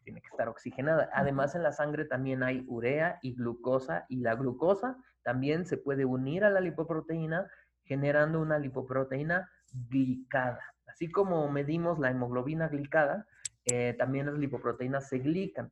[0.03, 1.09] tiene que estar oxigenada.
[1.13, 6.05] Además, en la sangre también hay urea y glucosa, y la glucosa también se puede
[6.05, 7.47] unir a la lipoproteína
[7.83, 10.61] generando una lipoproteína glicada.
[10.87, 13.25] Así como medimos la hemoglobina glicada,
[13.65, 15.71] eh, también las lipoproteínas se glican.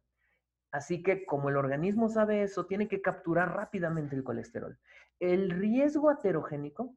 [0.72, 4.78] Así que como el organismo sabe eso, tiene que capturar rápidamente el colesterol.
[5.20, 6.96] El riesgo aterogénico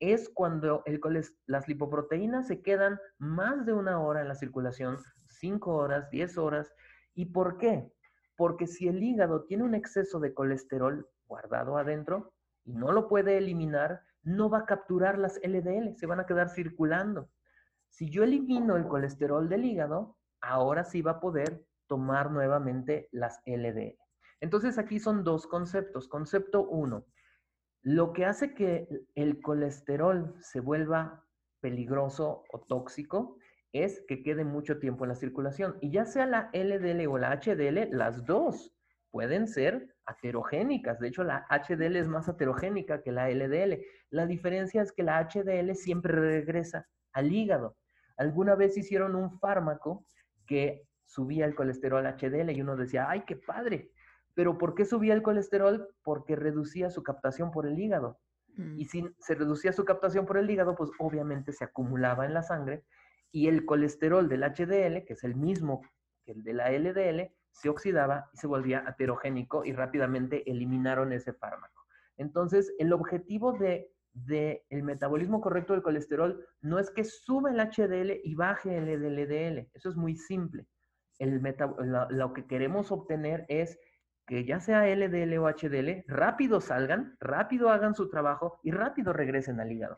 [0.00, 0.84] es cuando
[1.46, 6.72] las lipoproteínas se quedan más de una hora en la circulación, cinco horas, diez horas.
[7.14, 7.92] ¿Y por qué?
[8.36, 12.32] Porque si el hígado tiene un exceso de colesterol guardado adentro
[12.64, 16.48] y no lo puede eliminar, no va a capturar las LDL, se van a quedar
[16.50, 17.28] circulando.
[17.88, 23.40] Si yo elimino el colesterol del hígado, ahora sí va a poder tomar nuevamente las
[23.46, 23.98] LDL.
[24.40, 26.06] Entonces aquí son dos conceptos.
[26.08, 27.06] Concepto uno,
[27.82, 31.24] lo que hace que el colesterol se vuelva
[31.60, 33.38] peligroso o tóxico
[33.72, 35.76] es que quede mucho tiempo en la circulación.
[35.80, 38.74] Y ya sea la LDL o la HDL, las dos
[39.10, 40.98] pueden ser aterogénicas.
[41.00, 43.82] De hecho, la HDL es más aterogénica que la LDL.
[44.10, 47.76] La diferencia es que la HDL siempre regresa al hígado.
[48.16, 50.04] Alguna vez hicieron un fármaco
[50.46, 53.90] que subía el colesterol HDL y uno decía, ay, qué padre.
[54.34, 55.88] Pero ¿por qué subía el colesterol?
[56.04, 58.20] Porque reducía su captación por el hígado.
[58.56, 58.88] Y mm.
[58.88, 62.84] si se reducía su captación por el hígado, pues obviamente se acumulaba en la sangre
[63.32, 65.82] y el colesterol del HDL, que es el mismo
[66.24, 71.32] que el de la LDL, se oxidaba y se volvía aterogénico y rápidamente eliminaron ese
[71.32, 71.86] fármaco.
[72.16, 73.90] Entonces, el objetivo de
[74.26, 79.70] del metabolismo correcto del colesterol no es que suba el HDL y baje el LDL.
[79.74, 80.66] Eso es muy simple.
[81.18, 81.42] El
[82.10, 83.78] lo que queremos obtener es
[84.26, 89.58] que ya sea LDL o HDL, rápido salgan, rápido hagan su trabajo y rápido regresen
[89.58, 89.96] al hígado.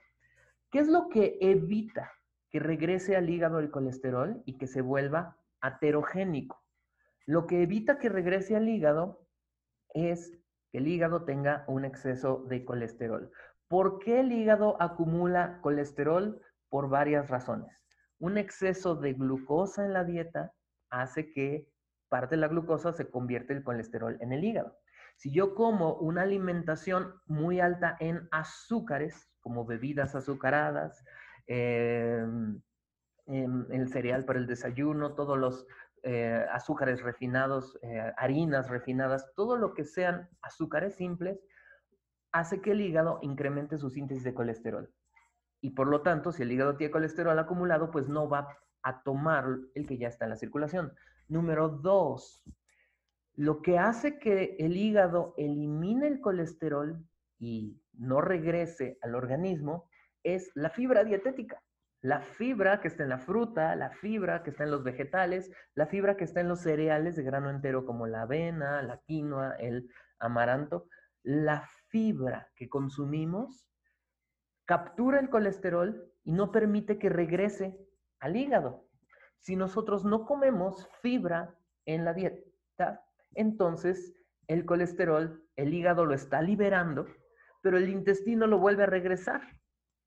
[0.71, 2.13] ¿Qué es lo que evita
[2.49, 6.63] que regrese al hígado el colesterol y que se vuelva aterogénico?
[7.27, 9.27] Lo que evita que regrese al hígado
[9.95, 10.39] es
[10.71, 13.33] que el hígado tenga un exceso de colesterol.
[13.67, 16.41] ¿Por qué el hígado acumula colesterol?
[16.69, 17.85] Por varias razones.
[18.21, 20.53] Un exceso de glucosa en la dieta
[20.91, 21.69] hace que
[22.09, 24.77] parte de la glucosa se convierte el colesterol en el hígado.
[25.17, 31.05] Si yo como una alimentación muy alta en azúcares, como bebidas azucaradas,
[31.47, 32.61] em,
[33.27, 35.67] el cereal para el desayuno, todos los
[36.03, 41.39] eh, azúcares refinados, eh, harinas refinadas, todo lo que sean azúcares simples,
[42.33, 44.91] hace que el hígado incremente su síntesis de colesterol.
[45.61, 48.49] Y por lo tanto, si el hígado tiene colesterol acumulado, pues no va
[48.83, 50.93] a tomar el que ya está en la circulación.
[51.29, 52.43] Número dos,
[53.35, 57.05] lo que hace que el hígado elimine el colesterol
[57.39, 59.89] y no regrese al organismo
[60.23, 61.63] es la fibra dietética.
[62.03, 65.87] La fibra que está en la fruta, la fibra que está en los vegetales, la
[65.87, 69.91] fibra que está en los cereales de grano entero como la avena, la quinoa, el
[70.19, 70.89] amaranto.
[71.23, 73.69] La fibra que consumimos
[74.65, 77.79] captura el colesterol y no permite que regrese
[78.21, 78.87] al hígado.
[79.39, 81.55] Si nosotros no comemos fibra
[81.87, 83.05] en la dieta,
[83.35, 84.15] entonces
[84.47, 87.07] el colesterol, el hígado lo está liberando,
[87.63, 89.43] pero el intestino lo vuelve a regresar.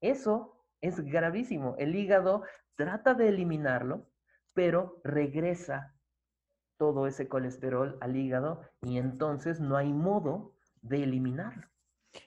[0.01, 1.75] Eso es gravísimo.
[1.77, 2.43] El hígado
[2.75, 4.09] trata de eliminarlo,
[4.53, 5.95] pero regresa
[6.77, 11.67] todo ese colesterol al hígado y entonces no hay modo de eliminarlo.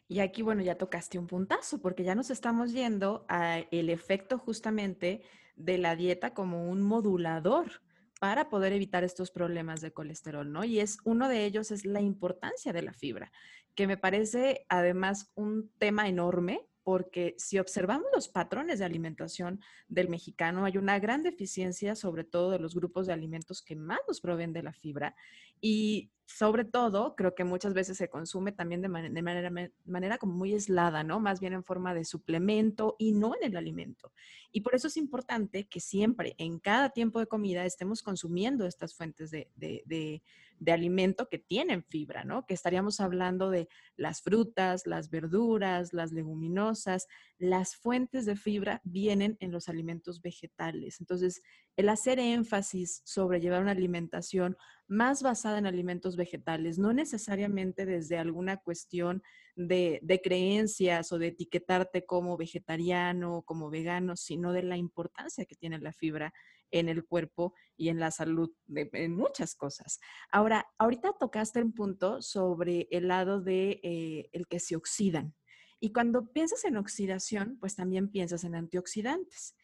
[0.09, 5.22] Y aquí, bueno, ya tocaste un puntazo, porque ya nos estamos yendo al efecto justamente
[5.57, 7.83] de la dieta como un modulador
[8.21, 10.64] para poder evitar estos problemas de colesterol, ¿no?
[10.64, 13.31] Y es uno de ellos es la importancia de la fibra,
[13.75, 20.09] que me parece además un tema enorme porque si observamos los patrones de alimentación del
[20.09, 24.20] mexicano, hay una gran deficiencia, sobre todo de los grupos de alimentos que más nos
[24.20, 25.16] proveen de la fibra.
[25.61, 31.18] Y sobre todo, creo que muchas veces se consume también de, manera, muy aislada, ¿no?
[31.18, 34.12] Más bien en forma de suplemento y no en el alimento.
[34.53, 38.94] Y por eso es importante que siempre, en cada tiempo de comida, estemos consumiendo estas
[38.94, 40.22] fuentes de, de, de
[40.69, 42.47] alimento que tienen fibra, ¿no?
[42.47, 47.07] Que estaríamos hablando de las frutas, las verduras, las leguminosas.
[47.38, 51.01] Las fuentes de fibra vienen en los alimentos vegetales.
[51.01, 51.42] Entonces,
[51.77, 54.57] el hacer énfasis sobre llevar una alimentación
[54.88, 59.23] más basada en alimentos vegetales, no necesariamente desde alguna cuestión
[59.57, 65.57] de, creencias o de etiquetarte como vegetariano o como vegano, sino de la importancia que
[65.57, 66.33] tiene la fibra
[66.71, 70.01] en el cuerpo y en la salud, en muchas cosas.
[70.31, 75.35] Ahora, ahorita tocaste un punto sobre el lado de eh, el que se oxidan.
[75.81, 79.57] Y cuando piensas en oxidación, pues también piensas en antioxidantes.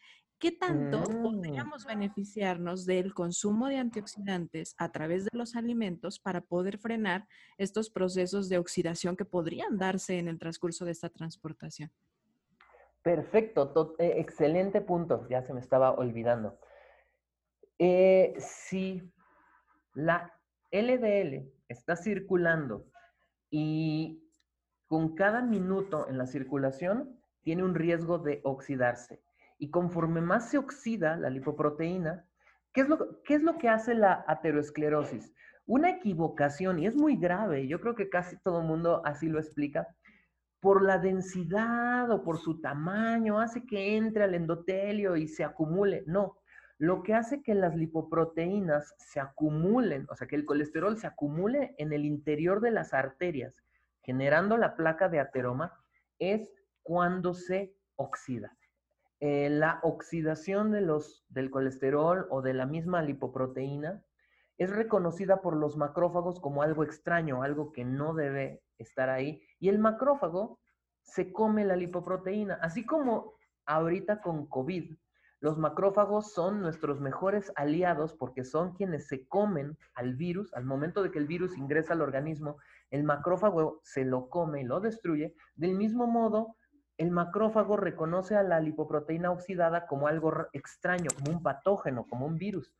[0.43, 1.23] ¿Qué tanto mm.
[1.23, 7.91] podríamos beneficiarnos del consumo de antioxidantes a través de los alimentos para poder frenar estos
[7.91, 11.93] procesos de oxidación que podrían darse en el transcurso de esta transportación?
[13.03, 16.59] Perfecto, eh, excelente punto, ya se me estaba olvidando.
[17.79, 19.03] Eh, si
[19.95, 20.33] la
[20.71, 22.87] LDL está circulando
[23.51, 24.23] y
[24.87, 29.23] con cada minuto en la circulación tiene un riesgo de oxidarse
[29.59, 32.27] y conforme más se oxida la lipoproteína,
[32.73, 35.33] ¿qué es lo, qué es lo que hace la aterosclerosis?
[35.67, 39.39] Una equivocación, y es muy grave, yo creo que casi todo el mundo así lo
[39.39, 39.87] explica,
[40.59, 46.03] por la densidad o por su tamaño, hace que entre al endotelio y se acumule.
[46.07, 46.39] No,
[46.83, 51.77] lo que hace que las lipoproteínas se acumulen, o sea, que el colesterol se acumule
[51.79, 53.55] en el interior de las arterias,
[54.03, 55.79] generando la placa de ateroma,
[56.19, 56.51] es
[56.83, 58.59] cuando se oxida.
[59.21, 64.03] Eh, la oxidación de los, del colesterol o de la misma lipoproteína
[64.59, 69.41] es reconocida por los macrófagos como algo extraño, algo que no debe estar ahí.
[69.61, 70.59] Y el macrófago
[71.03, 73.35] se come la lipoproteína, así como
[73.67, 74.97] ahorita con COVID.
[75.43, 80.55] Los macrófagos son nuestros mejores aliados porque son quienes se comen al virus.
[80.55, 82.59] Al momento de que el virus ingresa al organismo,
[82.91, 85.35] el macrófago se lo come y lo destruye.
[85.57, 86.55] Del mismo modo,
[86.97, 92.39] el macrófago reconoce a la lipoproteína oxidada como algo extraño, como un patógeno, como un
[92.39, 92.73] virus.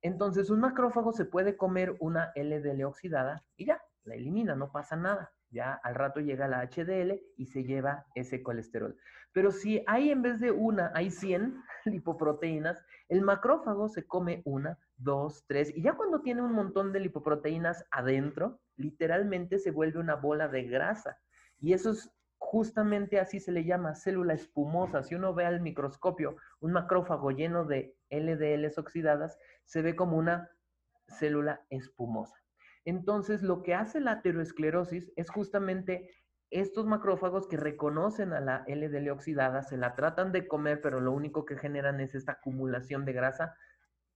[0.00, 4.94] Entonces, un macrófago se puede comer una LDL oxidada y ya, la elimina, no pasa
[4.94, 5.32] nada.
[5.50, 8.96] Ya al rato llega la HDL y se lleva ese colesterol.
[9.32, 14.78] Pero si hay en vez de una, hay 100 lipoproteínas, el macrófago se come una,
[14.96, 20.16] dos, tres, y ya cuando tiene un montón de lipoproteínas adentro, literalmente se vuelve una
[20.16, 21.18] bola de grasa.
[21.58, 25.02] Y eso es justamente así se le llama célula espumosa.
[25.02, 30.50] Si uno ve al microscopio un macrófago lleno de LDLs oxidadas, se ve como una
[31.06, 32.36] célula espumosa.
[32.84, 36.10] Entonces, lo que hace la ateroesclerosis es justamente
[36.50, 41.12] estos macrófagos que reconocen a la LDL oxidada, se la tratan de comer, pero lo
[41.12, 43.54] único que generan es esta acumulación de grasa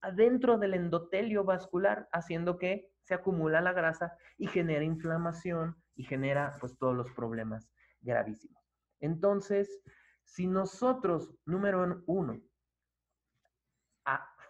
[0.01, 6.53] adentro del endotelio vascular, haciendo que se acumula la grasa y genera inflamación y genera
[6.59, 8.61] pues todos los problemas gravísimos.
[8.99, 9.81] Entonces,
[10.23, 12.41] si nosotros, número uno,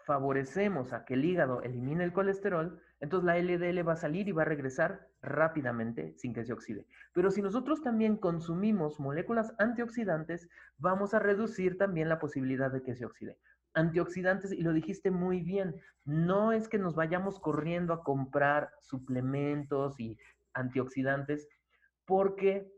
[0.06, 4.32] favorecemos a que el hígado elimine el colesterol, entonces la LDL va a salir y
[4.32, 6.88] va a regresar rápidamente sin que se oxide.
[7.14, 10.50] Pero si nosotros también consumimos moléculas antioxidantes,
[10.80, 13.38] vamos a reducir también la posibilidad de que se oxide.
[13.76, 20.00] Antioxidantes, y lo dijiste muy bien, no es que nos vayamos corriendo a comprar suplementos
[20.00, 20.18] y
[20.54, 21.48] antioxidantes,
[22.06, 22.72] porque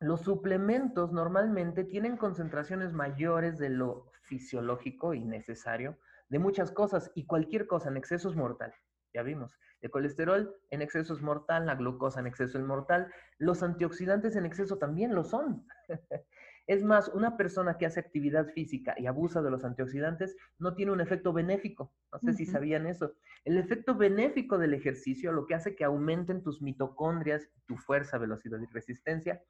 [0.00, 5.96] los suplementos normalmente tienen concentraciones mayores de lo fisiológico y necesario
[6.28, 8.74] de muchas cosas y cualquier cosa en exceso es mortal.
[9.14, 13.62] Ya vimos, el colesterol en exceso es mortal, la glucosa en exceso es mortal, los
[13.62, 15.66] antioxidantes en exceso también lo son.
[16.66, 20.92] es más, una persona que hace actividad física y abusa de los antioxidantes no tiene
[20.92, 21.92] un efecto benéfico.
[22.12, 23.14] No sé si sabían eso.
[23.44, 28.60] El efecto benéfico del ejercicio, lo que hace que aumenten tus mitocondrias, tu fuerza, velocidad
[28.60, 29.42] y resistencia,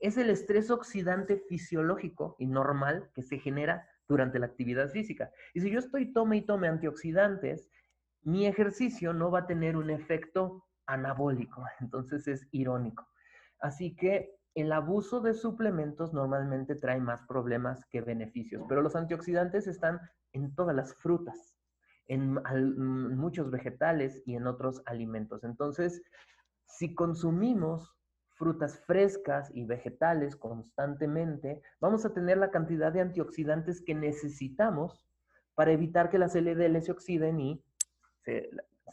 [0.00, 5.32] es el estrés oxidante fisiológico y normal que se genera durante la actividad física.
[5.54, 7.68] Y si yo estoy tome y tome antioxidantes,
[8.22, 13.06] mi ejercicio no va a tener un efecto anabólico, entonces es irónico.
[13.60, 19.66] Así que el abuso de suplementos normalmente trae más problemas que beneficios, pero los antioxidantes
[19.66, 20.00] están
[20.32, 21.56] en todas las frutas,
[22.06, 22.40] en,
[23.16, 25.44] muchos vegetales y en otros alimentos.
[25.44, 26.02] Entonces,
[26.66, 27.94] si consumimos
[28.30, 35.06] frutas frescas y vegetales constantemente, vamos a tener la cantidad de antioxidantes que necesitamos
[35.54, 37.64] para evitar que las LDL se oxiden y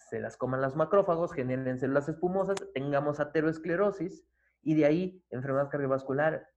[0.09, 4.23] se, las coman los macrófagos, generen células espumosas, tengamos ateroesclerosis
[4.61, 6.47] y de ahí enfermedad cardiovascular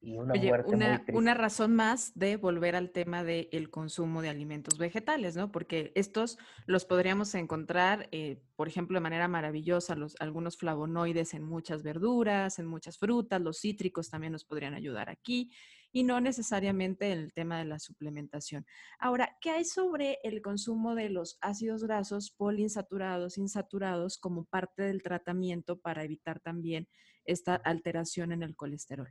[0.00, 0.34] y una
[0.66, 5.50] una, Una razón más de volver al tema del consumo de alimentos vegetales, ¿no?
[5.50, 11.42] Porque estos los podríamos encontrar, eh, por ejemplo, de manera maravillosa, los, algunos flavonoides en
[11.42, 15.50] muchas verduras, en muchas frutas, los cítricos también nos podrían ayudar aquí
[15.92, 18.66] y no necesariamente el tema de la suplementación.
[18.98, 25.02] Ahora, ¿qué hay sobre el consumo de los ácidos grasos poliinsaturados, insaturados como parte del
[25.02, 26.88] tratamiento para evitar también
[27.24, 29.08] esta alteración en el colesterol?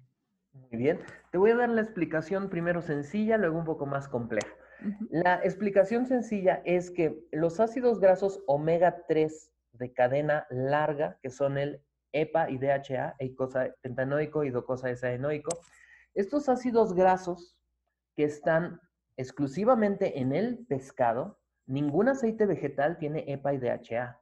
[0.53, 0.99] Muy bien.
[1.31, 4.53] Te voy a dar la explicación primero sencilla, luego un poco más compleja.
[5.09, 11.57] La explicación sencilla es que los ácidos grasos omega 3 de cadena larga, que son
[11.57, 15.49] el EPA y DHA, eicosa pentanoico y docosa desaenoico,
[16.17, 17.55] estos ácidos grasos
[18.15, 18.81] que están
[19.17, 24.19] exclusivamente en el pescado, ningún aceite vegetal tiene EPA y DHA.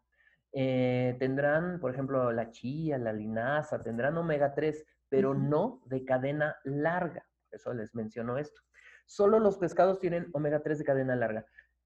[0.51, 6.57] Eh, tendrán, por ejemplo, la chía, la linaza, tendrán omega 3, pero no de cadena
[6.65, 7.25] larga.
[7.49, 8.61] Por eso les menciono esto.
[9.05, 11.45] Solo los pescados tienen omega 3 de cadena larga.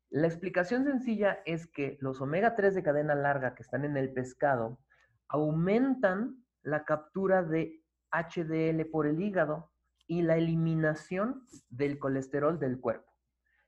[0.09, 4.11] La explicación sencilla es que los omega 3 de cadena larga que están en el
[4.11, 4.79] pescado
[5.27, 9.69] aumentan la captura de HDL por el hígado
[10.09, 13.09] y la eliminación del colesterol del cuerpo.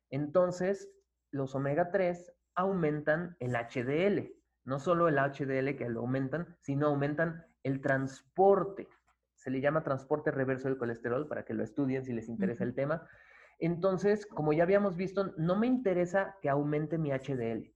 [0.09, 0.91] Entonces,
[1.31, 4.33] los omega 3 aumentan el HDL,
[4.65, 8.89] no solo el HDL que lo aumentan, sino aumentan el transporte
[9.41, 12.75] se le llama transporte reverso del colesterol, para que lo estudien si les interesa el
[12.75, 13.07] tema.
[13.57, 17.73] Entonces, como ya habíamos visto, no me interesa que aumente mi HDL,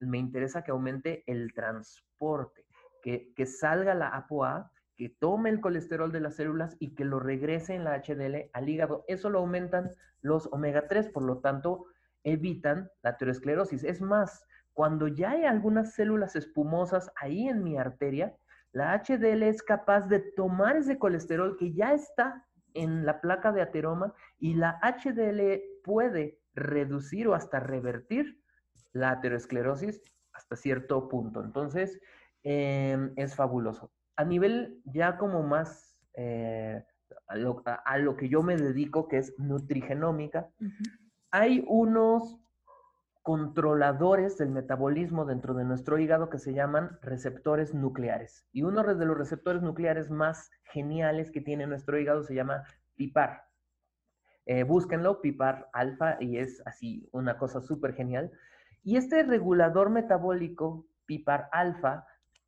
[0.00, 2.66] me, interesa que aumente el transporte,
[3.02, 7.20] que, que salga la ApoA, que tome el colesterol de las células y que lo
[7.20, 9.06] regrese en la HDL al hígado.
[9.08, 9.88] Eso lo aumentan
[10.20, 11.86] los omega 3, por lo tanto,
[12.22, 13.82] evitan la aterosclerosis.
[13.82, 14.44] Es más,
[14.74, 18.36] cuando ya hay algunas células espumosas ahí en mi arteria,
[18.72, 23.62] la HDL es capaz de tomar ese colesterol que ya está en la placa de
[23.62, 28.38] ateroma y la HDL puede reducir o hasta revertir
[28.92, 30.02] la aterosclerosis
[30.34, 31.42] hasta cierto punto.
[31.42, 31.98] Entonces,
[32.42, 33.90] em, es fabuloso.
[34.20, 36.84] A nivel ya como más eh,
[37.26, 40.50] a, lo, que yo me dedico, que es nutrigenómica,
[41.30, 42.38] hay unos
[43.22, 48.46] controladores del metabolismo dentro de nuestro hígado que se llaman receptores nucleares.
[48.52, 52.64] Y uno de los receptores nucleares más geniales que tiene nuestro hígado se llama
[52.96, 53.44] PIPAR.
[54.44, 58.30] Eh, búsquenlo, PIPAR alfa, y es así una cosa súper genial.
[58.82, 62.04] Y este regulador metabólico, PIPAR alfa,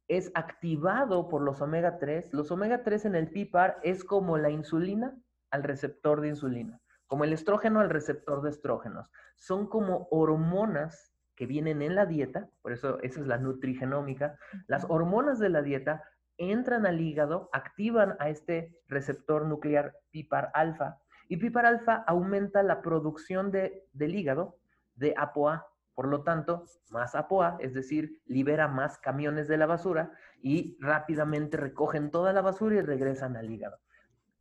[0.09, 2.33] es activado por los omega 3.
[2.33, 5.17] Los omega 3 en el PIPAR es como la insulina
[5.51, 9.11] al receptor de insulina, como el estrógeno al receptor de estrógenos.
[9.37, 14.39] Son como hormonas que vienen en la dieta, por eso esa es la nutrigenómica.
[14.67, 16.03] Las hormonas de la dieta
[16.37, 20.99] entran al hígado, activan a este receptor nuclear PIPAR alfa
[21.29, 24.59] y PIPAR alfa aumenta la producción de, del hígado
[24.95, 30.13] de ApoA, por lo tanto, más APOA, es decir, libera más camiones de la basura
[30.41, 33.79] y rápidamente recogen toda la basura y regresan al hígado.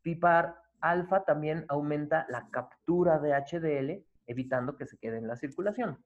[0.02, 6.04] PIPAR alfa también aumenta la captura de HDL, evitando que se quede en la circulación.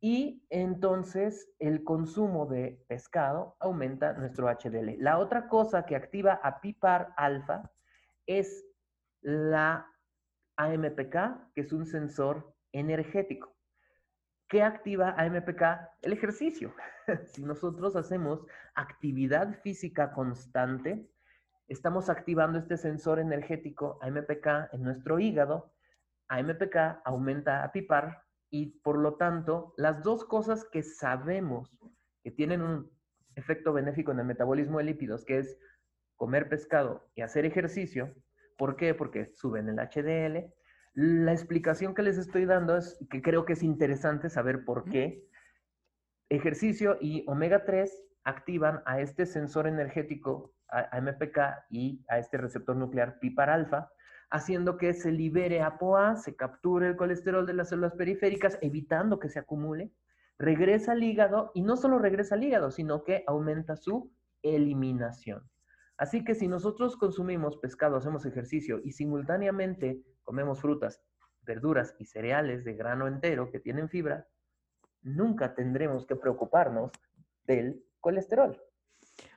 [0.00, 4.96] Y entonces el consumo de pescado aumenta nuestro HDL.
[4.98, 7.70] La otra cosa que activa a PIPAR alfa
[8.26, 8.64] es
[9.20, 9.86] la
[10.56, 13.54] AMPK, que es un sensor energético.
[14.52, 15.62] ¿Qué activa AMPK?
[16.02, 16.74] El ejercicio.
[17.24, 18.44] si nosotros hacemos
[18.74, 21.08] actividad física constante,
[21.68, 25.72] estamos activando este sensor energético AMPK en nuestro hígado.
[26.28, 31.74] AMPK aumenta a PIPAR y por lo tanto, las dos cosas que sabemos
[32.22, 32.90] que tienen un
[33.36, 35.58] efecto benéfico en el metabolismo de lípidos, que es
[36.16, 38.14] comer pescado y hacer ejercicio,
[38.58, 38.92] ¿por qué?
[38.92, 40.52] Porque suben el HDL
[40.94, 45.26] la explicación que les estoy dando es que creo que es interesante saber por qué
[46.28, 51.38] ejercicio y omega 3 activan a este sensor energético, a MPK
[51.70, 53.90] y a este receptor nuclear PIPAR alfa,
[54.30, 59.28] haciendo que se libere ApoA, se capture el colesterol de las células periféricas, evitando que
[59.28, 59.92] se acumule,
[60.38, 64.10] regresa al hígado y no solo regresa al hígado, sino que aumenta su
[64.42, 65.42] eliminación.
[65.98, 71.02] Así que si nosotros consumimos pescado, hacemos ejercicio y simultáneamente comemos frutas,
[71.42, 74.28] verduras y cereales de grano entero que tienen fibra,
[75.02, 76.92] nunca tendremos que preocuparnos
[77.44, 78.60] del colesterol.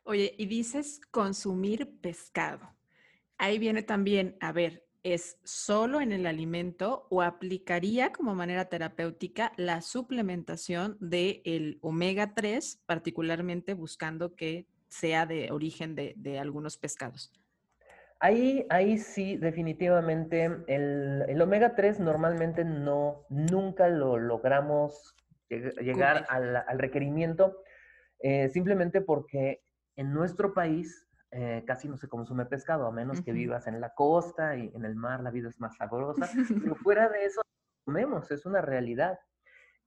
[0.04, 2.76] Oye, y dices consumir pescado.
[3.38, 9.52] Ahí viene también, a ver, ¿es solo en el alimento o aplicaría como manera terapéutica
[9.58, 17.32] la suplementación del omega 3, particularmente buscando que sea de origen de, algunos pescados.
[18.20, 25.16] Ahí, ahí sí, definitivamente, el, omega 3 normalmente no, nunca lo logramos
[25.50, 27.62] llegar al, requerimiento,
[28.20, 29.62] eh, simplemente porque
[29.96, 33.94] en nuestro país eh, casi no se consume pescado, a menos que vivas en la
[33.94, 36.30] costa y en el mar la vida es más sabrosa,
[36.62, 37.42] pero fuera de eso
[37.84, 39.20] comemos, es una realidad.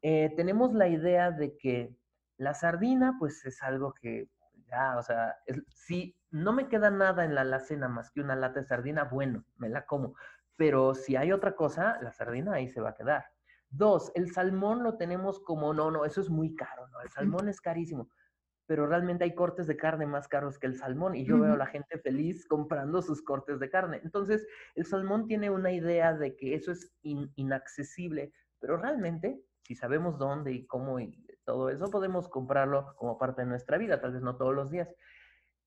[0.03, 1.97] Eh, tenemos la idea de que
[2.37, 4.29] la sardina, pues es algo que
[4.67, 5.37] ya, o sea,
[5.69, 9.45] si no me queda nada en la alacena más que una lata de sardina, bueno,
[9.57, 10.15] me la como.
[10.57, 13.27] Pero si hay otra cosa, la sardina ahí se va a quedar.
[13.71, 17.01] Dos, el salmón lo tenemos como, no, no, eso es muy caro, ¿no?
[17.01, 18.11] El salmón es carísimo,
[18.67, 21.57] pero realmente hay cortes de carne más caros que el salmón y yo veo a
[21.57, 24.01] la gente feliz comprando sus cortes de carne.
[24.05, 30.19] Entonces, el salmón tiene una idea de que eso es inaccesible, pero realmente, si sabemos
[30.19, 34.23] dónde y cómo y todo eso podemos comprarlo como parte de nuestra vida, tal vez
[34.23, 34.89] no todos los días.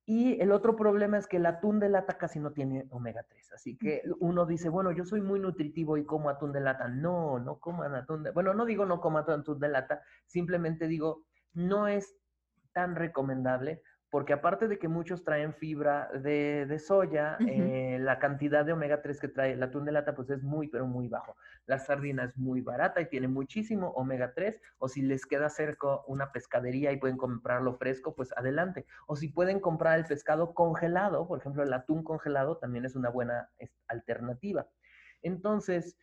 [0.05, 3.53] Y el otro problema es que el atún de lata casi no tiene omega 3.
[3.53, 6.87] Así que uno dice, bueno, yo soy muy nutritivo y como atún de lata.
[6.87, 8.31] No, no coman atún de...
[8.31, 12.15] Bueno, no digo no coman atún de lata, simplemente digo, no es
[12.73, 13.81] tan recomendable
[14.11, 19.21] porque aparte de que muchos traen fibra de, soya, eh, la cantidad de omega 3
[19.21, 21.37] que trae el atún de lata pues es muy, pero muy bajo.
[21.65, 26.01] La sardina es muy barata y tiene muchísimo omega 3, o si les queda cerca
[26.07, 28.85] una pescadería y pueden comprarlo fresco, pues adelante.
[29.07, 33.09] O si pueden comprar el pescado congelado, por ejemplo, el atún congelado también es una
[33.09, 33.49] buena
[33.87, 34.67] alternativa.
[35.21, 35.97] Entonces,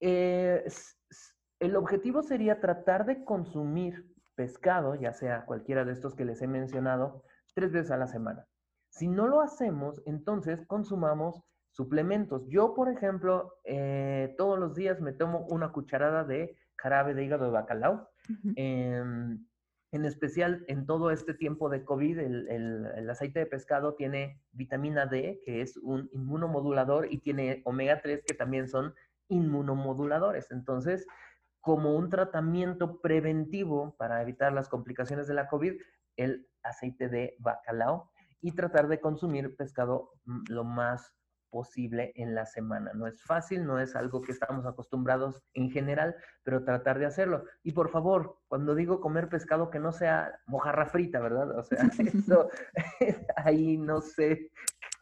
[0.00, 0.62] eh,
[1.58, 6.46] el objetivo sería tratar de consumir pescado, ya sea cualquiera de estos que les he
[6.46, 7.24] mencionado,
[7.54, 8.46] tres veces a la semana.
[8.90, 12.46] Si no lo hacemos, entonces consumamos suplementos.
[12.48, 17.44] Yo, por ejemplo, eh, todos los días me tomo una cucharada de jarabe de hígado
[17.44, 18.08] de bacalao.
[18.56, 19.46] Em,
[19.92, 25.42] en especial en todo este tiempo de COVID, el, aceite de pescado tiene vitamina D,
[25.44, 28.94] que es un inmunomodulador, y tiene omega 3, que también son
[29.28, 30.50] inmunomoduladores.
[30.50, 31.06] Entonces,
[31.60, 35.74] como un tratamiento preventivo para evitar las complicaciones de la COVID,
[36.16, 41.12] el aceite de bacalao y tratar de consumir pescado mm, lo más
[41.50, 42.92] posible en la semana.
[42.94, 47.44] No es fácil, no es algo que estamos acostumbrados en general, pero tratar de hacerlo.
[47.62, 51.58] Y por favor, cuando digo comer pescado, que no sea mojarra frita, ¿verdad?
[51.58, 52.48] O sea, eso
[53.36, 54.50] ahí no sé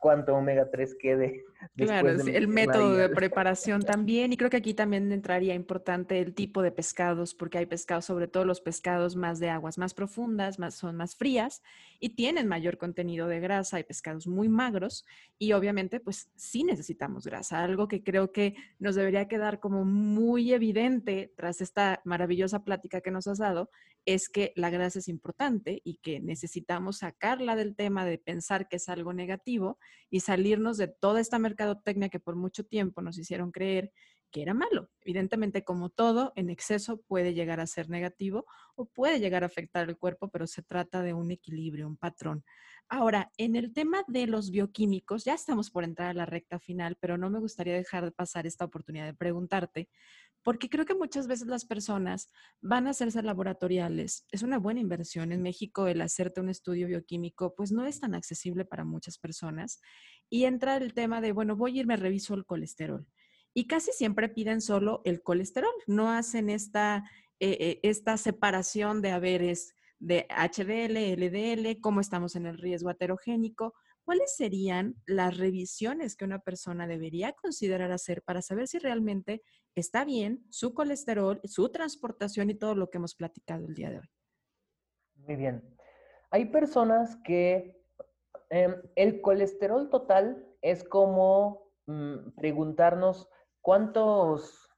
[0.00, 1.44] cuánto omega 3 quede.
[1.76, 4.32] Claro, el método de preparación también.
[4.32, 8.28] Y creo que aquí también entraría importante el tipo de pescados, porque hay pescados, sobre
[8.28, 11.62] todo los pescados más de aguas más profundas, más, son más frías
[12.00, 13.78] y tienen mayor contenido de grasa.
[13.78, 15.04] Hay pescados muy magros
[15.38, 17.62] y obviamente pues sí necesitamos grasa.
[17.62, 23.10] Algo que creo que nos debería quedar como muy evidente tras esta maravillosa plática que
[23.10, 23.70] nos has dado,
[24.08, 28.76] es que la grasa es importante y que necesitamos sacarla del tema de pensar que
[28.76, 29.78] es algo negativo
[30.08, 33.92] y salirnos de toda esta mercadotecnia que por mucho tiempo nos hicieron creer
[34.30, 34.90] que era malo.
[35.00, 38.44] Evidentemente, como todo, en exceso puede llegar a ser negativo
[38.74, 42.44] o puede llegar a afectar el cuerpo, pero se trata de un equilibrio, un patrón.
[42.90, 46.96] Ahora, en el tema de los bioquímicos, ya estamos por entrar a la recta final,
[47.00, 49.90] pero no me gustaría dejar de pasar esta oportunidad de preguntarte,
[50.42, 52.30] porque creo que muchas veces las personas
[52.62, 54.24] van a hacerse laboratoriales.
[54.30, 55.32] Es una buena inversión.
[55.32, 59.80] En México el hacerte un estudio bioquímico pues no es tan accesible para muchas personas.
[60.30, 63.06] Y entra el tema de, bueno, voy a irme, reviso el colesterol.
[63.54, 67.10] Y casi siempre piden solo el colesterol, no hacen esta,
[67.40, 73.74] eh, eh, esta separación de haberes de HDL, LDL, cómo estamos en el riesgo aterogénico.
[74.04, 79.42] ¿Cuáles serían las revisiones que una persona debería considerar hacer para saber si realmente
[79.74, 83.98] está bien su colesterol, su transportación y todo lo que hemos platicado el día de
[83.98, 84.08] hoy?
[85.16, 85.76] Muy bien.
[86.30, 87.77] Hay personas que
[88.50, 93.28] em, el colesterol total es como mm, preguntarnos
[93.60, 94.68] cuántos,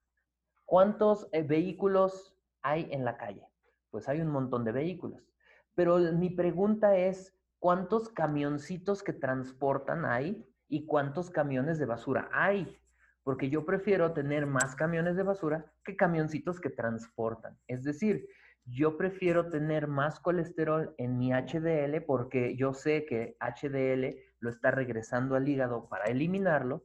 [0.64, 3.46] cuántos eh, vehículos hay en la calle.
[3.90, 5.32] Pues hay un montón de vehículos.
[5.74, 12.80] Pero mi pregunta es, ¿cuántos camioncitos que transportan hay y cuántos camiones de basura hay?
[13.22, 17.58] porque yo prefiero tener más camiones de basura que camioncitos que transportan.
[17.66, 18.26] Es decir,
[18.72, 24.70] yo prefiero tener más colesterol en mi HDL porque yo sé que HDL lo está
[24.70, 26.84] regresando al hígado para eliminarlo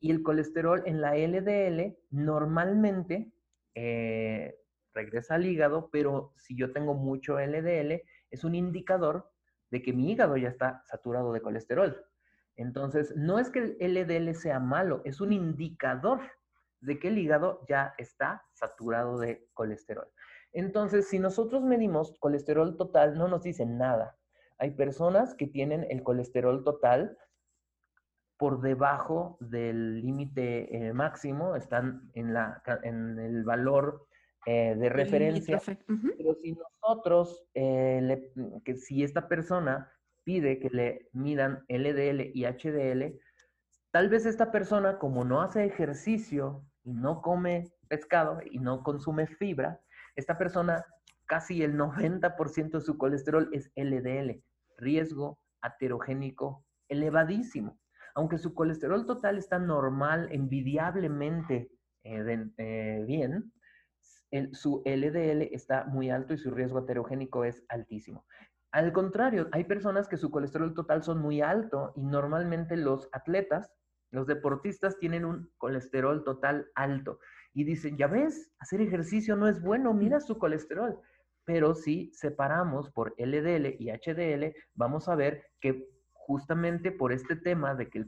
[0.00, 3.32] y el colesterol en la LDL normalmente
[3.74, 4.56] eh,
[4.94, 9.30] regresa al hígado, pero si yo tengo mucho LDL es un indicador
[9.70, 12.04] de que mi hígado ya está saturado de colesterol.
[12.56, 16.20] Entonces, no es que el LDL sea malo, es un indicador
[16.80, 20.08] de que el hígado ya está saturado de colesterol.
[20.52, 24.16] Entonces, si nosotros medimos colesterol total, no nos dice nada.
[24.58, 27.16] Hay personas que tienen el colesterol total
[28.38, 34.06] por debajo del límite eh, máximo, están en, la, en, el valor
[34.46, 35.60] eh, de referencia.
[35.86, 38.32] Pero si nosotros, eh,
[38.64, 39.92] que si esta persona
[40.22, 43.18] pide que le midan LDL y HDL,
[43.90, 49.26] tal vez esta persona, como no hace ejercicio y no come pescado y no consume
[49.26, 49.80] fibra,
[50.18, 50.84] esta persona
[51.26, 54.42] casi el 90% de su colesterol es LDL,
[54.76, 57.78] riesgo aterogénico elevadísimo.
[58.16, 61.70] Aunque su colesterol total está normal, envidiablemente
[62.02, 63.52] eh, eh, bien,
[64.52, 68.26] su LDL está muy alto y su riesgo aterogénico es altísimo.
[68.72, 73.72] Al contrario, hay personas que su colesterol total son muy alto y normalmente los atletas,
[74.10, 77.20] los deportistas tienen un colesterol total alto
[77.54, 81.00] y dicen, ya ves, hacer ejercicio no es bueno, mira su colesterol.
[81.44, 87.74] Pero si separamos por LDL y HDL, vamos a ver que justamente por este tema
[87.74, 88.06] de que el,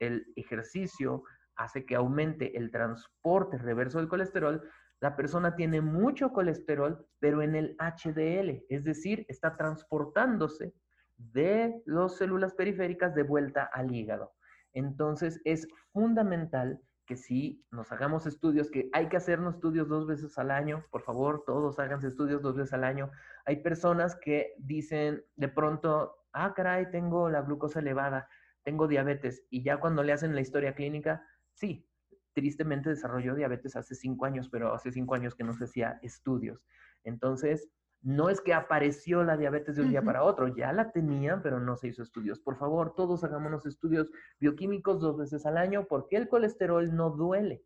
[0.00, 1.22] el ejercicio
[1.56, 4.62] hace que aumente el transporte reverso del colesterol,
[5.00, 10.74] la persona tiene mucho colesterol, pero en el HDL, es decir, está transportándose
[11.16, 14.32] de las células periféricas de vuelta al hígado.
[14.72, 16.80] Entonces es fundamental
[17.12, 21.02] que si nos hagamos estudios, que hay que hacernos estudios dos veces al año, por
[21.02, 23.10] favor, todos háganse estudios dos veces al año.
[23.44, 28.30] Hay personas que dicen de pronto, ah, caray, tengo la glucosa elevada,
[28.62, 31.86] tengo diabetes, y ya cuando le hacen la historia clínica, sí,
[32.32, 36.64] tristemente desarrolló diabetes hace cinco años, pero hace cinco años que no se hacía estudios.
[37.04, 37.68] Entonces,
[38.02, 41.60] no es que apareció la diabetes de un día para otro, ya la tenían, pero
[41.60, 42.40] no se hizo estudios.
[42.40, 47.62] Por favor, todos hagámonos estudios bioquímicos dos veces al año porque el colesterol no duele.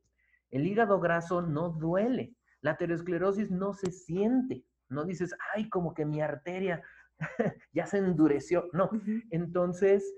[0.51, 2.35] El hígado graso no duele.
[2.61, 4.65] La aterosclerosis no se siente.
[4.89, 6.83] No dices, ay, como que mi arteria
[7.73, 8.69] ya se endureció.
[8.73, 8.91] No.
[9.31, 10.15] Entonces,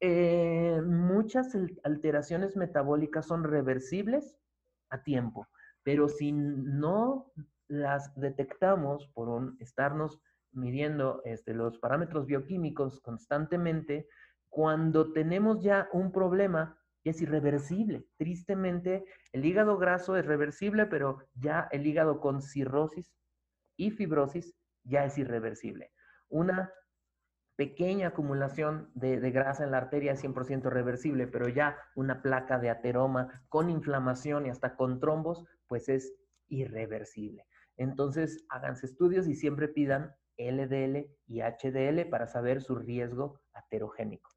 [0.00, 4.36] eh, muchas alteraciones metabólicas son reversibles
[4.90, 5.46] a tiempo,
[5.82, 7.32] pero si no
[7.72, 10.20] las detectamos por estarnos
[10.52, 14.06] midiendo este, los parámetros bioquímicos constantemente,
[14.50, 18.04] cuando tenemos ya un problema, ya es irreversible.
[18.18, 23.10] Tristemente, el hígado graso es reversible, pero ya el hígado con cirrosis
[23.78, 24.54] y fibrosis
[24.84, 25.92] ya es irreversible.
[26.28, 26.70] Una
[27.56, 32.68] pequeña acumulación de, grasa en la arteria es 100% reversible, pero ya una placa de
[32.68, 36.12] ateroma con inflamación y hasta con trombos, pues es
[36.48, 37.46] irreversible.
[37.76, 44.30] Entonces, háganse estudios y siempre pidan LDL y HDL para saber su riesgo aterogénico.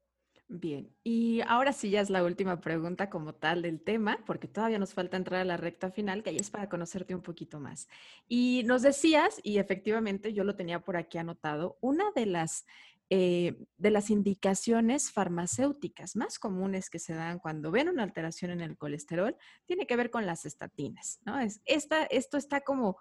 [0.48, 4.78] Bien, y ahora sí ya es la última pregunta como tal del tema, porque todavía
[4.78, 7.88] nos falta entrar a la recta final, que ahí es para conocerte un poquito más.
[8.28, 12.64] Y nos decías, y efectivamente yo lo tenía por aquí anotado, una de las,
[13.10, 18.60] eh, de las indicaciones farmacéuticas más comunes que se dan cuando ven una alteración en
[18.60, 21.40] el colesterol tiene que ver con las estatinas, ¿no?
[21.40, 22.98] Es, esta, esto está como,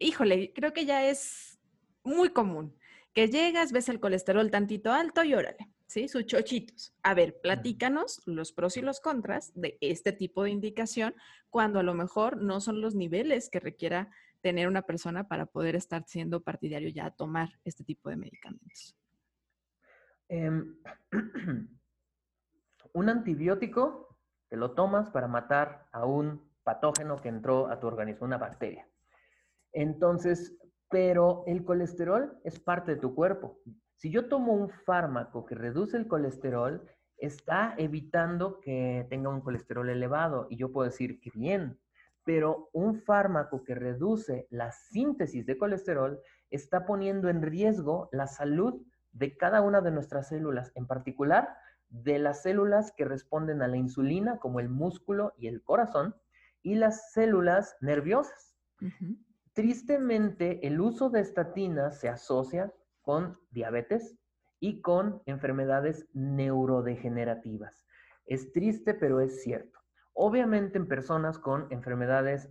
[0.00, 1.58] híjole, creo que ya es
[2.02, 2.76] muy común,
[3.12, 6.08] que llegas, ves el colesterol tantito alto y órale ¿sí?
[6.08, 6.92] Sus chochitos.
[7.02, 11.14] A ver, platícanos los pros y los contras de este tipo de indicación
[11.50, 14.10] cuando a lo mejor no son los niveles que requiera
[14.40, 18.96] tener una persona para poder estar siendo partidario ya a tomar este tipo de medicamentos.
[20.28, 20.76] Em,
[22.92, 24.18] un antibiótico
[24.48, 28.86] te lo tomas para matar a un patógeno que entró a tu organismo, una bacteria.
[29.74, 30.56] Entonces,
[30.88, 33.58] pero el colesterol es parte de tu cuerpo.
[33.96, 39.88] Si yo tomo un fármaco que reduce el colesterol, está evitando que tenga un colesterol
[39.88, 41.78] elevado y yo puedo decir que bien,
[42.24, 46.20] pero un fármaco que reduce la síntesis de colesterol
[46.50, 51.56] está poniendo en riesgo la salud de cada una de nuestras células, en particular
[51.88, 56.14] de las células que responden a la insulina, como el músculo y el corazón,
[56.62, 58.56] y las células nerviosas.
[59.54, 64.18] Tristemente, el uso de estatinas se asocia con diabetes
[64.58, 67.86] y con enfermedades neurodegenerativas.
[68.26, 69.78] Es triste, pero es cierto.
[70.12, 72.50] Obviamente en personas con enfermedades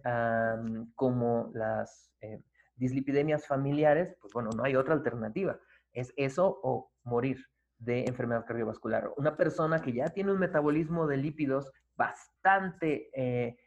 [0.95, 2.41] como las eh,
[2.75, 5.59] dislipidemias familiares, pues bueno, no hay otra alternativa.
[5.91, 7.45] Es eso o morir
[7.79, 9.11] de enfermedad cardiovascular.
[9.17, 13.57] Una persona que ya tiene un metabolismo de lípidos bastante eh,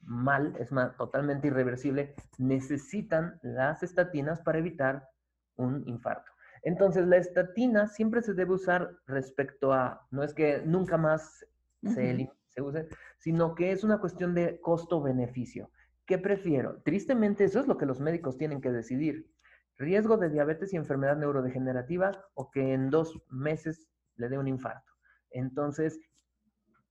[0.00, 5.08] mal, es más, totalmente irreversible, necesitan las estatinas para evitar
[5.56, 6.30] un infarto.
[6.62, 11.46] Entonces, la estatina siempre se debe usar respecto a, no es que nunca más
[11.82, 12.30] se,
[12.60, 12.88] use,
[13.18, 15.70] sino que es una cuestión de costo-beneficio.
[16.06, 16.80] ¿Qué prefiero?
[16.82, 19.30] Tristemente, eso es lo que los médicos tienen que decidir.
[19.76, 24.92] Riesgo de diabetes y enfermedad neurodegenerativa o que en dos meses le dé un infarto.
[25.30, 26.00] Entonces,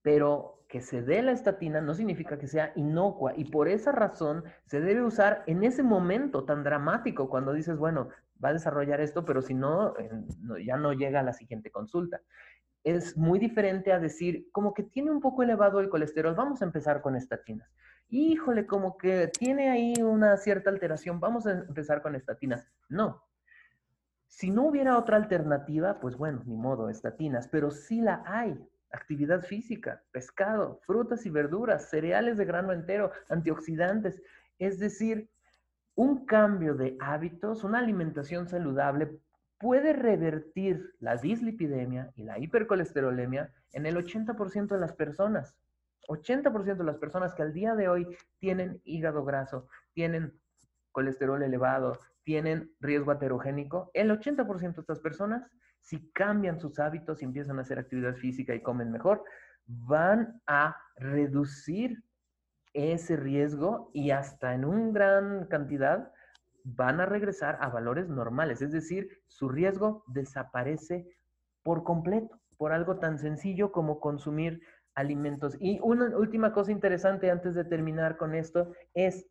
[0.01, 4.43] pero que se dé la estatina no significa que sea inocua y por esa razón
[4.65, 8.09] se debe usar en ese momento tan dramático cuando dices, bueno,
[8.43, 9.93] va a desarrollar esto, pero si no,
[10.63, 12.21] ya no llega a la siguiente consulta.
[12.83, 16.65] Es muy diferente a decir, como que tiene un poco elevado el colesterol, vamos a
[16.65, 17.69] empezar con estatinas.
[18.09, 22.67] Híjole, como que tiene ahí una cierta alteración, vamos a empezar con estatinas.
[22.89, 23.23] No.
[24.27, 28.57] Si no hubiera otra alternativa, pues bueno, ni modo, estatinas, pero sí la hay
[28.91, 34.21] actividad física, pescado, frutas y verduras, cereales de grano entero, antioxidantes.
[34.59, 35.29] Es decir,
[35.95, 39.19] un cambio de hábitos, una alimentación saludable
[39.59, 45.55] puede revertir la dislipidemia y la hipercolesterolemia en el 80% de las personas.
[46.07, 48.07] 80% de las personas que al día de hoy
[48.39, 50.39] tienen hígado graso, tienen
[50.91, 55.49] colesterol elevado, tienen riesgo aterogénico, el 80% de estas personas,
[55.87, 59.23] si cambian sus hábitos y empiezan a hacer actividad física y comen mejor,
[59.67, 62.03] van a reducir
[62.73, 66.11] ese riesgo y hasta en una gran cantidad
[66.65, 71.07] van a regresar a valores normales, es decir, su riesgo desaparece
[71.63, 74.59] por completo, por algo tan sencillo como consumir
[74.93, 75.55] alimentos.
[75.57, 79.25] Y una última cosa interesante antes de terminar con esto es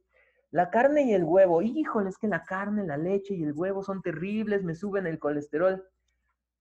[0.52, 3.82] la carne y el huevo, híjole, es que la carne, la leche y el huevo
[3.82, 5.84] son terribles, me suben el colesterol.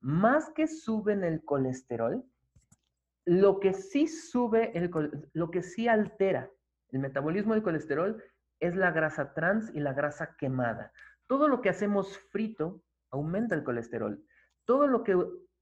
[0.05, 2.23] Más que suben el colesterol,
[3.25, 4.91] lo que sí sube, el,
[5.33, 6.51] lo que sí altera
[6.91, 8.23] el metabolismo del colesterol
[8.59, 10.91] es la grasa trans y la grasa quemada.
[11.25, 14.23] Todo lo que hacemos frito aumenta el colesterol.
[14.65, 15.17] Todo lo que,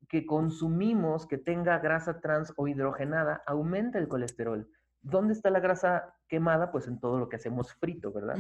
[0.10, 4.70] que consumimos que tenga grasa trans o hidrogenada aumenta el colesterol.
[5.04, 6.72] ¿Dónde está la grasa quemada?
[6.72, 8.38] Pues en todo lo que hacemos frito, ¿verdad?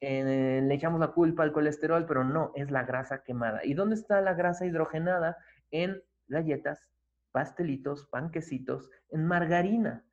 [0.00, 3.60] Eh, le echamos la culpa al colesterol, pero no, es la grasa quemada.
[3.62, 5.36] ¿Y dónde está la grasa hidrogenada?
[5.70, 6.90] En galletas,
[7.32, 10.04] pastelitos, panquecitos, en margarina.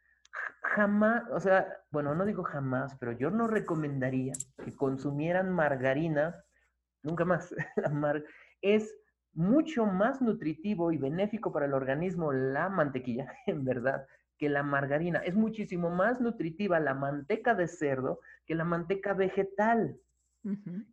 [0.61, 4.33] Jamás, o sea, bueno, no digo jamás, pero yo no recomendaría
[4.63, 6.35] que consumieran margarina
[7.01, 7.55] nunca más.
[8.61, 8.93] es
[9.33, 14.05] mucho más nutritivo y benéfico para el organismo la mantequilla, en verdad,
[14.37, 15.19] que la margarina.
[15.19, 19.99] Es muchísimo más nutritiva la manteca de cerdo que la manteca vegetal.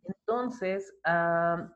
[0.03, 1.71] Entonces, ah,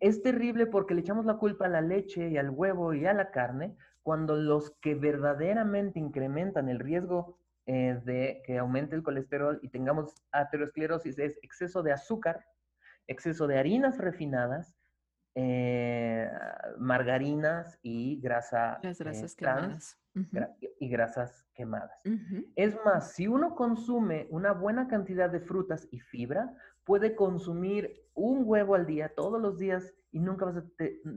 [0.00, 3.12] es terrible porque le echamos la culpa a la leche y al huevo y a
[3.12, 9.58] la carne, cuando los que verdaderamente incrementan el riesgo eh, de que aumente el colesterol
[9.60, 12.44] y tengamos aterosclerosis es exceso de azúcar,
[13.06, 14.77] exceso de harinas refinadas,
[15.40, 16.28] eh,
[16.78, 19.96] margarinas y grasa, Las grasas quemadas.
[20.80, 22.02] y grasas quemadas.
[22.56, 28.42] Es más, si uno consume una buena cantidad de frutas y fibra, puede consumir un
[28.44, 30.64] huevo al día, todos los días, y nunca vas a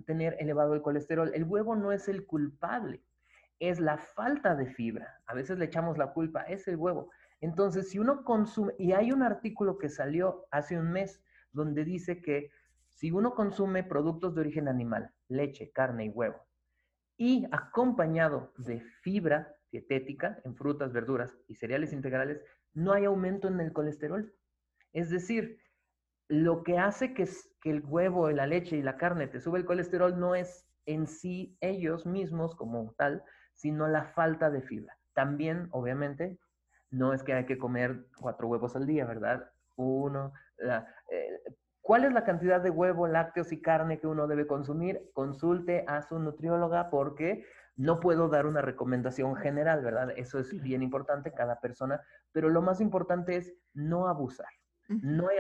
[0.06, 1.32] tener elevado el colesterol.
[1.34, 3.02] El huevo no es el culpable,
[3.60, 5.20] es la falta de fibra.
[5.26, 7.10] A veces le echamos la culpa, es el huevo.
[7.40, 12.22] Entonces, si uno consume, y hay un artículo que salió hace un mes donde dice
[12.22, 12.52] que
[13.02, 16.40] si uno consume productos de origen animal, leche, carne y huevo,
[17.18, 22.44] y acompañado de fibra dietética en frutas, verduras y cereales integrales,
[22.74, 24.32] no hay aumento en el colesterol.
[24.94, 25.58] Es decir,
[26.28, 27.28] lo que hace que,
[27.64, 31.58] el huevo, la leche y la carne te sube el colesterol no es en sí
[31.60, 33.24] ellos mismos como tal,
[33.56, 34.96] sino la falta de fibra.
[35.14, 36.38] También, obviamente,
[36.92, 39.52] no es que hay que comer cuatro huevos al día, ¿verdad?
[39.76, 41.42] Uno, la, eh,
[41.82, 45.10] ¿Cuál es la cantidad de huevo, lácteos y carne que uno debe consumir?
[45.14, 47.44] Consulte a su nutrióloga porque
[47.76, 50.12] no puedo dar una recomendación general, ¿verdad?
[50.16, 52.02] Eso es bien importante, cada persona,
[52.32, 54.50] pero lo más importante es no abusar.
[54.88, 55.38] No hay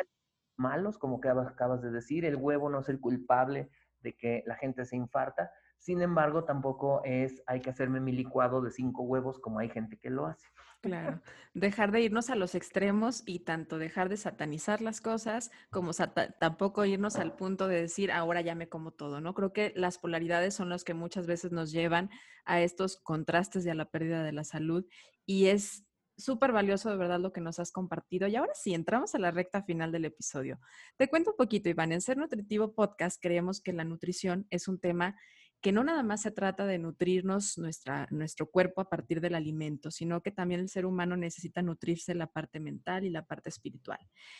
[0.57, 3.69] malos, como que acabas de decir, el huevo no es el culpable
[3.99, 8.61] de que la gente se infarta, sin embargo, tampoco es, hay que hacerme mi licuado
[8.61, 10.47] de cinco huevos como hay gente que lo hace.
[10.79, 11.21] Claro,
[11.55, 15.91] dejar de irnos a los extremos y tanto dejar de satanizar las cosas como
[16.39, 19.33] tampoco irnos al punto de decir, ahora ya me como todo, ¿no?
[19.33, 22.11] Creo que las polaridades son los que muchas veces nos llevan
[22.45, 24.85] a estos contrastes y a la pérdida de la salud
[25.25, 25.83] y es
[26.15, 28.27] súper valioso de verdad lo que nos has compartido.
[28.27, 30.59] Y ahora sí, entramos a la recta final del episodio.
[30.95, 31.91] Te cuento un poquito, Iván.
[31.91, 35.15] En Ser Nutritivo Podcast creemos que la nutrición es un tema
[35.61, 39.91] que no nada más se trata de nutrirnos nuestra, nuestro cuerpo a partir del alimento,
[39.91, 43.99] sino que también el ser humano necesita nutrirse la parte mental y la parte espiritual.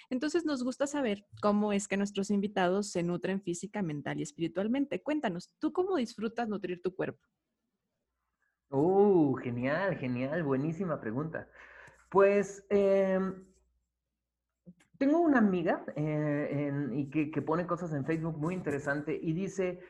[0.10, 5.04] Entonces nos gusta saber cómo es que nuestros invitados se nutren física, mental y espiritualmente.
[5.04, 7.22] Cuéntanos, ¿tú cómo disfrutas nutrir tu cuerpo?
[8.70, 11.48] Uh, genial, genial, buenísima pregunta.
[12.10, 13.46] Pues em,
[14.98, 19.82] tengo una amiga eh, y que, que, pone cosas en Facebook muy interesante y dice,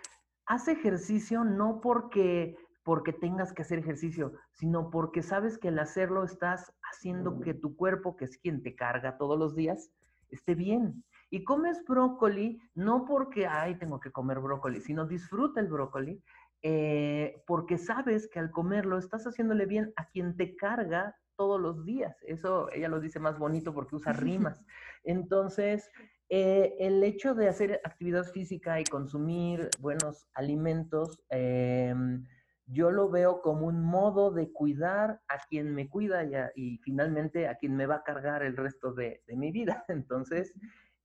[0.51, 6.25] haz ejercicio no porque, porque tengas que hacer ejercicio, sino porque sabes que al hacerlo
[6.25, 9.93] estás haciendo que tu cuerpo, que es quien te carga todos los días,
[10.29, 11.05] esté bien.
[11.29, 16.21] Y comes brócoli no porque, ay, tengo que comer brócoli, sino disfruta el brócoli
[16.63, 21.85] eh, porque sabes que al comerlo estás haciéndole bien a quien te carga todos los
[21.85, 22.17] días.
[22.23, 24.61] Eso ella lo dice más bonito porque usa rimas.
[25.05, 25.89] Entonces,
[26.33, 32.25] eh, el hecho de hacer actividad física y consumir buenos alimentos, em,
[32.67, 36.23] yo lo veo como un modo de cuidar a quien me cuida
[36.55, 39.83] y, finalmente a quien me va a cargar el resto de, mi vida.
[39.89, 40.53] Entonces,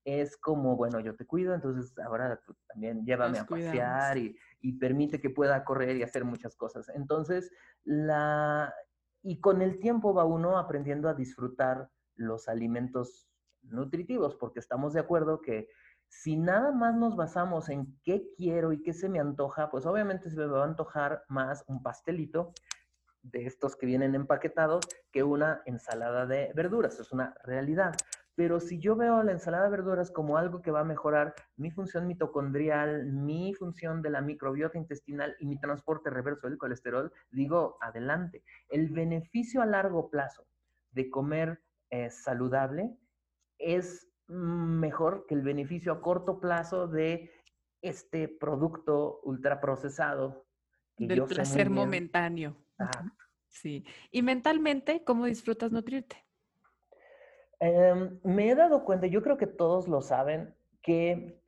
[0.04, 5.20] es como, bueno, yo te cuido, entonces ahora también llévame a pasear y, y, permite
[5.20, 6.88] que pueda correr y hacer muchas cosas.
[6.90, 7.50] Entonces,
[7.82, 8.72] la...
[9.24, 13.25] Y con el tiempo va uno aprendiendo a disfrutar los alimentos
[13.68, 15.68] nutritivos, porque estamos de acuerdo que
[16.08, 20.30] si nada más nos basamos en qué quiero y qué se me antoja, pues obviamente
[20.30, 22.52] se me va a antojar más un pastelito
[23.22, 27.94] de estos que vienen empaquetados que una ensalada de verduras, es una realidad.
[28.36, 31.70] Pero si yo veo la ensalada de verduras como algo que va a mejorar mi
[31.70, 37.78] función mitocondrial, mi función de la microbiota intestinal y mi transporte reverso del colesterol, digo,
[37.80, 38.44] adelante.
[38.68, 40.46] El beneficio a largo plazo
[40.90, 42.98] de comer eh, saludable
[43.58, 47.30] es mejor que el beneficio a corto plazo de
[47.82, 50.46] este producto ultraprocesado.
[50.98, 52.56] Del placer momentáneo.
[53.48, 53.84] Sí.
[54.10, 56.24] ¿Y mentalmente cómo disfrutas nutrirte?
[57.60, 61.42] Em, me he dado cuenta, yo creo que todos lo saben, que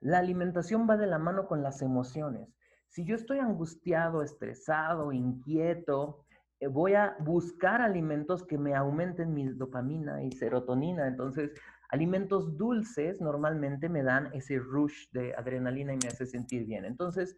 [0.00, 2.48] la alimentación va de la mano con las emociones.
[2.88, 6.24] Si yo estoy angustiado, estresado, inquieto,
[6.70, 11.06] voy a buscar alimentos que me aumenten mi dopamina y serotonina.
[11.06, 11.52] Entonces,
[11.90, 16.84] alimentos dulces normalmente me dan ese rush de adrenalina y me hace sentir bien.
[16.84, 17.36] Entonces,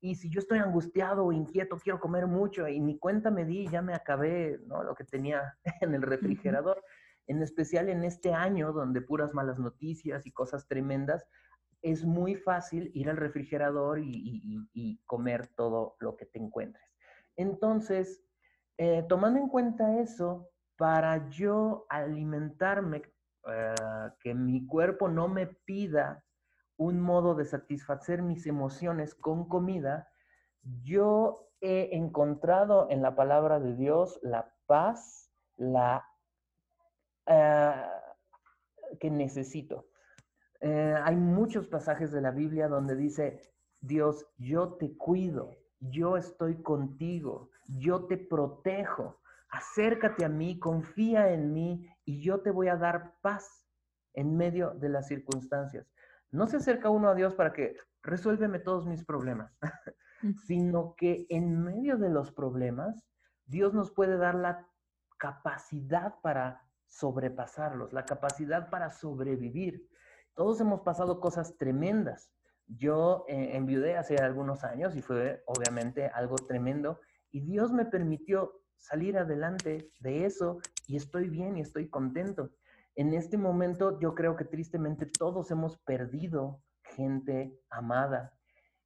[0.00, 3.68] y si yo estoy angustiado o inquieto, quiero comer mucho y mi cuenta me di,
[3.68, 4.82] ya me acabé ¿no?
[4.82, 6.82] lo que tenía en el refrigerador,
[7.26, 11.26] en especial en este año donde puras malas noticias y cosas tremendas,
[11.82, 16.84] es muy fácil ir al refrigerador y, y comer todo lo que te encuentres.
[17.36, 18.22] Entonces,
[18.82, 23.02] eh, tomando en cuenta eso, para yo alimentarme,
[23.46, 23.74] eh,
[24.20, 26.24] que mi cuerpo no me pida
[26.78, 30.08] un modo de satisfacer mis emociones con comida,
[30.82, 36.02] yo he encontrado en la palabra de Dios la paz, la
[37.26, 37.84] eh,
[38.98, 39.90] que necesito.
[40.62, 43.42] Eh, hay muchos pasajes de la Biblia donde dice,
[43.78, 51.52] Dios, yo te cuido, yo estoy contigo, yo te protejo, acércate a mí, confía en
[51.52, 53.66] mí y yo te voy a dar paz
[54.14, 55.90] en medio de las circunstancias.
[56.30, 59.52] No se acerca uno a Dios para que resuélveme todos mis problemas,
[60.46, 63.04] sino que en medio de los problemas,
[63.46, 64.68] Dios nos puede dar la
[65.18, 69.88] capacidad para sobrepasarlos, la capacidad para sobrevivir.
[70.34, 72.32] Todos hemos pasado cosas tremendas.
[72.76, 77.00] Yo eh, enviudé hace algunos años y fue obviamente algo tremendo
[77.32, 82.50] y Dios me permitió salir adelante de eso y estoy bien y estoy contento.
[82.94, 88.34] En este momento yo creo que tristemente todos hemos perdido gente amada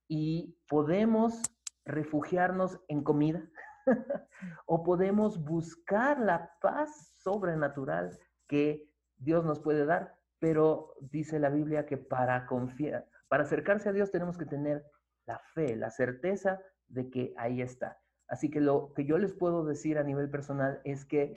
[0.09, 1.43] y podemos
[1.85, 3.43] refugiarnos en comida
[4.66, 8.18] o podemos buscar la paz sobrenatural
[8.49, 13.93] que Dios nos puede dar, pero dice la Biblia que para confiar, para acercarse a
[13.93, 14.85] Dios tenemos que tener
[15.27, 17.99] la fe, la certeza de que ahí está.
[18.29, 21.35] Así que lo que yo les puedo decir a nivel personal es que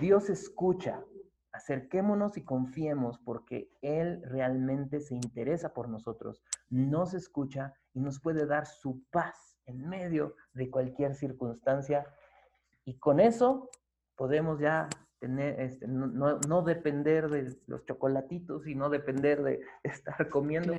[0.00, 1.04] Dios escucha.
[1.52, 8.46] Acerquémonos y confiemos porque Él realmente se interesa por nosotros, nos escucha y nos puede
[8.46, 12.06] dar su paz en medio de cualquier circunstancia.
[12.84, 13.68] Y con eso
[14.16, 14.88] podemos ya
[15.20, 20.74] tener, este, no, depender de los chocolatitos y no depender de estar comiendo.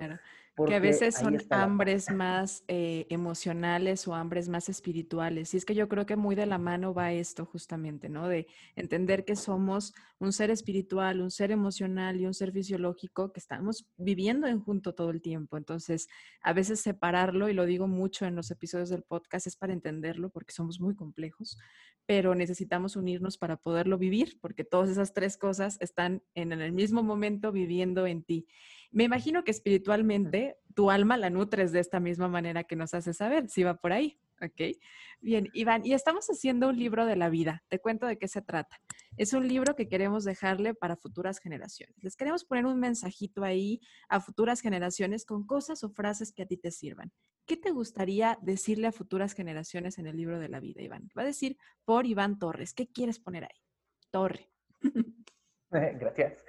[0.67, 5.53] Que a veces son hambres más eh, emocionales o hambres más espirituales.
[5.53, 8.27] Y es que yo creo que muy de la mano va esto justamente, ¿no?
[8.27, 13.39] De entender que somos un ser espiritual, un ser emocional y un ser fisiológico que
[13.39, 15.57] estamos viviendo en junto todo el tiempo.
[15.57, 16.07] Entonces,
[16.41, 20.29] a veces separarlo, y lo digo mucho en los episodios del podcast, es para entenderlo
[20.29, 21.57] porque somos muy complejos,
[22.05, 27.03] pero necesitamos unirnos para poderlo vivir porque todas esas tres cosas están en el mismo
[27.03, 28.47] momento viviendo en ti.
[28.91, 33.13] Me imagino que espiritualmente tu alma la nutres de esta misma manera que nos hace
[33.13, 34.19] saber, si va por ahí.
[34.41, 34.75] ¿Ok?
[35.21, 37.63] Bien, Iván, y estamos haciendo un libro de la vida.
[37.69, 38.81] Te cuento de qué se trata.
[39.15, 41.95] Es un libro que queremos dejarle para futuras generaciones.
[42.03, 43.79] Les queremos poner un mensajito ahí
[44.09, 47.11] a futuras generaciones con cosas o frases que a ti te sirvan.
[47.45, 51.09] ¿Qué te gustaría decirle a futuras generaciones en el libro de la vida, Iván?
[51.15, 52.73] Va a decir por Iván Torres.
[52.73, 53.61] ¿Qué quieres poner ahí?
[54.09, 54.49] Torre.
[55.69, 56.43] Gracias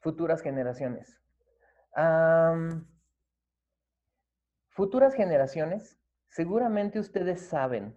[0.00, 1.16] futuras generaciones.
[4.68, 5.98] futuras generaciones,
[6.28, 7.96] seguramente ustedes saben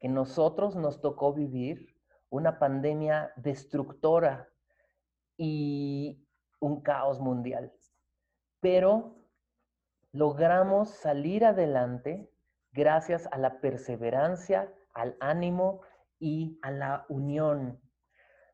[0.00, 1.94] que nosotros nos tocó vivir
[2.30, 4.48] una pandemia destructora
[5.36, 6.26] y
[6.60, 7.72] un caos mundial.
[8.60, 9.16] Pero
[10.12, 12.30] logramos salir adelante
[12.72, 15.82] gracias a la perseverancia, al ánimo
[16.18, 17.80] y a la unión.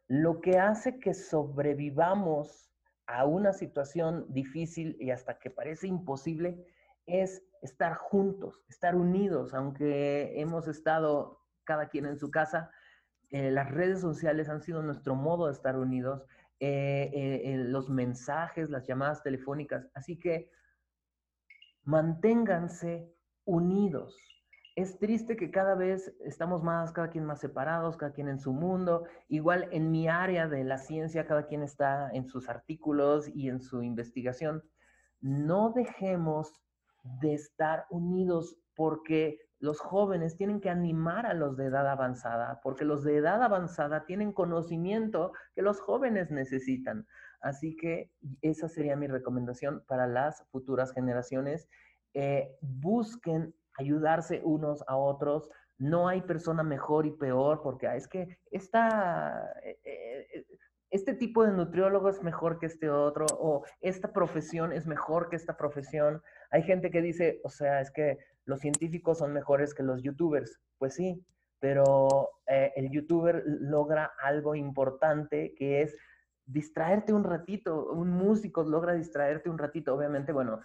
[0.08, 2.71] Lo que hace que sobrevivamos
[3.12, 6.64] a una situación difícil y hasta que parece imposible
[7.04, 12.70] es estar juntos, estar unidos, aunque hemos estado cada quien en su casa.
[13.28, 16.24] Eh, las redes sociales han sido nuestro modo de estar unidos,
[16.58, 19.90] eh, eh, los mensajes, las llamadas telefónicas.
[19.94, 20.50] Así que
[21.84, 23.12] manténganse
[23.44, 24.16] unidos,
[24.74, 28.52] es triste que cada vez estamos más, cada quien más separados, cada quien en su
[28.52, 29.04] mundo.
[29.28, 33.60] Igual en mi área de la ciencia, cada quien está en sus artículos y en
[33.60, 34.62] su investigación.
[35.20, 36.62] No dejemos
[37.20, 42.84] de estar unidos porque los jóvenes tienen que animar a los de edad avanzada, porque
[42.84, 47.06] los de edad avanzada tienen conocimiento que los jóvenes necesitan.
[47.40, 48.10] Así que
[48.40, 51.68] esa sería mi recomendación para las futuras generaciones.
[52.14, 55.48] Eh, busquen ayudarse unos a otros.
[55.78, 60.46] No hay persona mejor y peor porque ah, es que esta, eh, eh,
[60.90, 65.36] este tipo de nutriólogo es mejor que este otro o esta profesión es mejor que
[65.36, 66.22] esta profesión.
[66.50, 70.60] Hay gente que dice, o sea, es que los científicos son mejores que los youtubers.
[70.78, 71.24] Pues sí,
[71.60, 75.96] pero eh, el youtuber logra algo importante que es
[76.44, 77.92] distraerte un ratito.
[77.92, 79.94] Un músico logra distraerte un ratito.
[79.94, 80.60] Obviamente, bueno,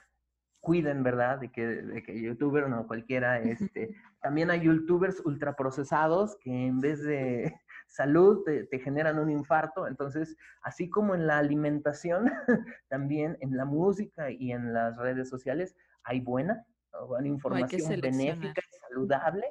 [0.60, 1.40] cuiden, ¿verdad?
[1.40, 7.02] De que, de que youtuber no cualquiera, este, también hay youtubers ultraprocesados que en vez
[7.04, 7.54] de
[7.88, 12.32] salud te, generan un infarto, entonces, así como en la alimentación,
[12.90, 16.66] también en la música y en las redes sociales hay buena,
[17.08, 19.46] Bueno, información benéfica y saludable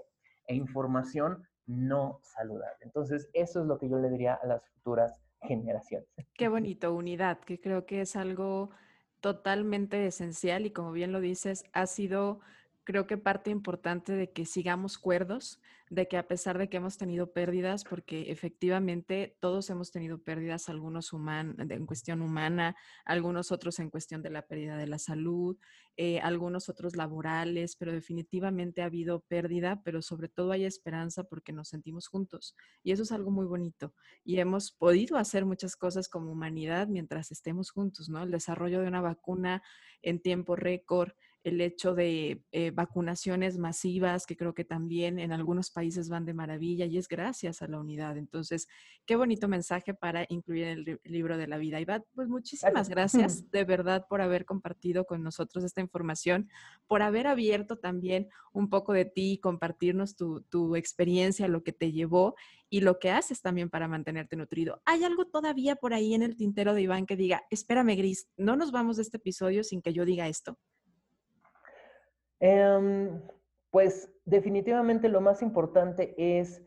[0.46, 2.78] e información no saludable.
[2.80, 6.09] Entonces, eso es lo que yo le diría a las futuras generaciones.
[6.34, 8.70] Qué bonito, unidad, que creo que es algo
[9.27, 12.39] totalmente esencial y como bien lo dices, ha sido
[12.87, 15.61] creo que parte importante de que sigamos cuerdos,
[15.91, 20.68] de que a pesar de que hemos tenido pérdidas, porque efectivamente todos hemos tenido pérdidas,
[20.68, 25.59] algunos en cuestión humana, algunos otros en cuestión de la pérdida de la salud,
[25.97, 31.53] eh, algunos otros laborales, pero definitivamente ha habido pérdida, pero sobre todo hay esperanza porque
[31.53, 32.55] nos sentimos juntos.
[32.84, 33.95] Y eso es algo muy bonito.
[34.24, 38.22] Y hemos podido hacer muchas cosas como humanidad mientras estemos juntos, ¿no?
[38.22, 39.62] El desarrollo de una vacuna
[40.03, 41.12] en tiempo récord,
[41.47, 46.34] el hecho de eh, vacunaciones masivas, que creo que también en algunos países van de
[46.34, 48.16] maravilla y es gracias a la unidad.
[48.16, 48.66] Entonces,
[49.07, 51.80] qué bonito mensaje para incluir en el libro de la vida.
[51.80, 56.51] Iván, pues muchísimas gracias de verdad por haber compartido con nosotros esta información,
[56.88, 61.92] por haber abierto también un poco de ti, compartirnos tu, tu experiencia, lo que te
[61.92, 62.34] llevó
[62.68, 64.82] y lo que haces también para mantenerte nutrido.
[64.84, 68.57] ¿Hay algo todavía por ahí en el tintero de Iván que diga, espérame, Gris, no
[68.57, 70.59] nos vamos de este episodio sin que yo diga esto?
[72.41, 73.22] Em,
[73.70, 76.62] pues definitivamente lo más importante es,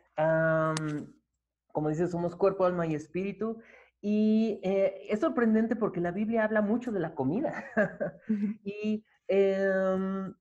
[1.71, 3.59] como dices, somos cuerpo, alma y espíritu.
[4.01, 7.65] Y eh, es sorprendente porque la Biblia habla mucho de la comida.
[8.63, 10.33] y em,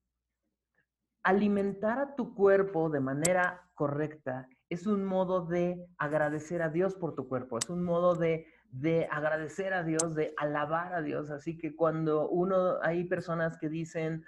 [1.22, 7.14] alimentar a tu cuerpo de manera correcta es un modo de agradecer a Dios por
[7.14, 11.30] tu cuerpo, es un modo de, de agradecer a Dios, de alabar a Dios.
[11.30, 14.24] Así que cuando uno, hay personas que dicen,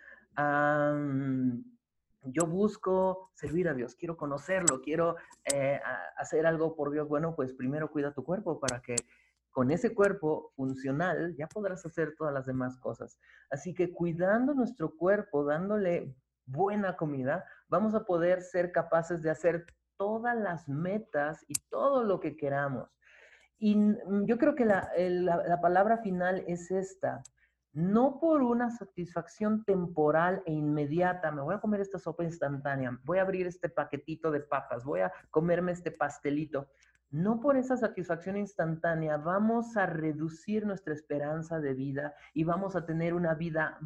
[2.23, 5.17] yo busco servir a Dios, quiero conocerlo, quiero
[5.53, 5.81] eh,
[6.17, 7.09] hacer algo por Dios.
[7.09, 8.97] Bueno, pues primero cuida tu cuerpo para que
[9.51, 13.19] con ese cuerpo funcional ya podrás hacer todas las demás cosas.
[13.51, 16.15] Así que cuidando nuestro cuerpo, dándole
[16.47, 19.67] buena comida, vamos a poder ser capaces de hacer
[19.97, 22.89] todas las metas y todo lo que queramos.
[23.59, 23.77] Y
[24.25, 27.23] yo creo que la, la palabra final es esta
[27.73, 33.19] no por una satisfacción temporal e inmediata, me voy a comer esta sopa instantánea, voy
[33.19, 36.69] a abrir este paquetito de papas, voy a comerme este pastelito.
[37.11, 42.87] No por esa satisfacción instantánea vamos a reducir nuestra esperanza de vida y vamos a
[42.87, 43.79] tener una vida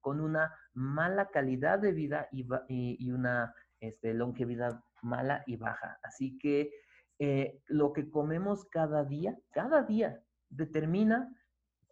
[0.00, 5.98] con una mala calidad de vida y, una este, longevidad mala y baja.
[6.02, 6.70] Así que
[7.18, 11.30] eh, lo que comemos cada día, cada día determina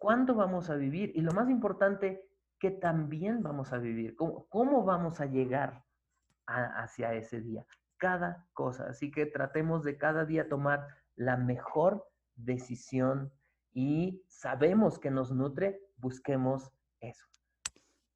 [0.01, 2.27] cuánto vamos a vivir y lo más importante,
[2.59, 5.85] qué también vamos a vivir, cómo, vamos a llegar
[6.47, 8.87] hacia ese día, cada cosa.
[8.89, 12.03] Así que tratemos de cada día tomar la mejor
[12.35, 13.31] decisión
[13.73, 17.27] y sabemos que nos nutre, busquemos eso.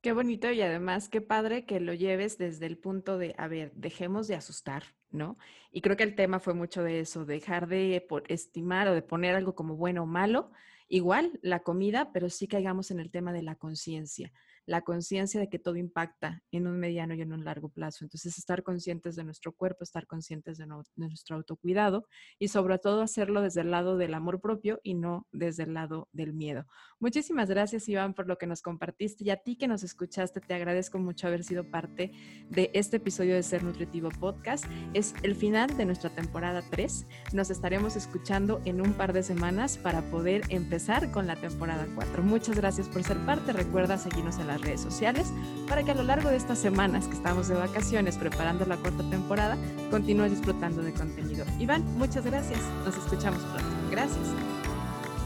[0.02, 3.72] Qué bonito y además qué padre que lo lleves desde el punto de, a ver,
[3.76, 5.38] dejemos de asustar, ¿no?
[5.72, 9.36] Y creo que el tema fue mucho de eso, dejar de estimar o de poner
[9.36, 10.52] algo como bueno o malo,
[10.88, 14.32] Igual la comida, pero sí caigamos en el tema de la conciencia
[14.66, 18.04] la conciencia de que todo impacta en un mediano y en un largo plazo.
[18.04, 22.08] Entonces, estar conscientes de nuestro cuerpo, estar conscientes de, nuestro autocuidado
[22.40, 26.10] y sobre todo hacerlo desde el lado del amor propio y no desde el lado
[26.12, 26.66] del miedo.
[27.00, 30.54] Muchísimas gracias, Iván, por lo que nos compartiste y a ti que nos escuchaste, te
[30.54, 32.12] agradezco mucho haber sido parte
[32.50, 34.66] de este episodio de Ser Nutritivo Podcast.
[34.94, 37.06] Es el final de nuestra temporada 3.
[37.34, 42.24] Nos estaremos escuchando en un par de semanas para poder empezar con la temporada 4.
[42.24, 43.54] Muchas gracias por ser parte.
[43.54, 45.32] Recuerda seguirnos en la redes sociales
[45.68, 49.04] para que a lo largo de estas semanas que estamos de vacaciones preparando la cuarta
[49.10, 49.58] temporada,
[49.92, 51.46] continúes disfrutando de contenido.
[51.60, 52.60] Iván, muchas gracias.
[52.86, 53.70] Nos escuchamos pronto.
[53.92, 54.28] Gracias.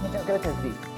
[0.02, 0.89] Muchas gracias, Vic.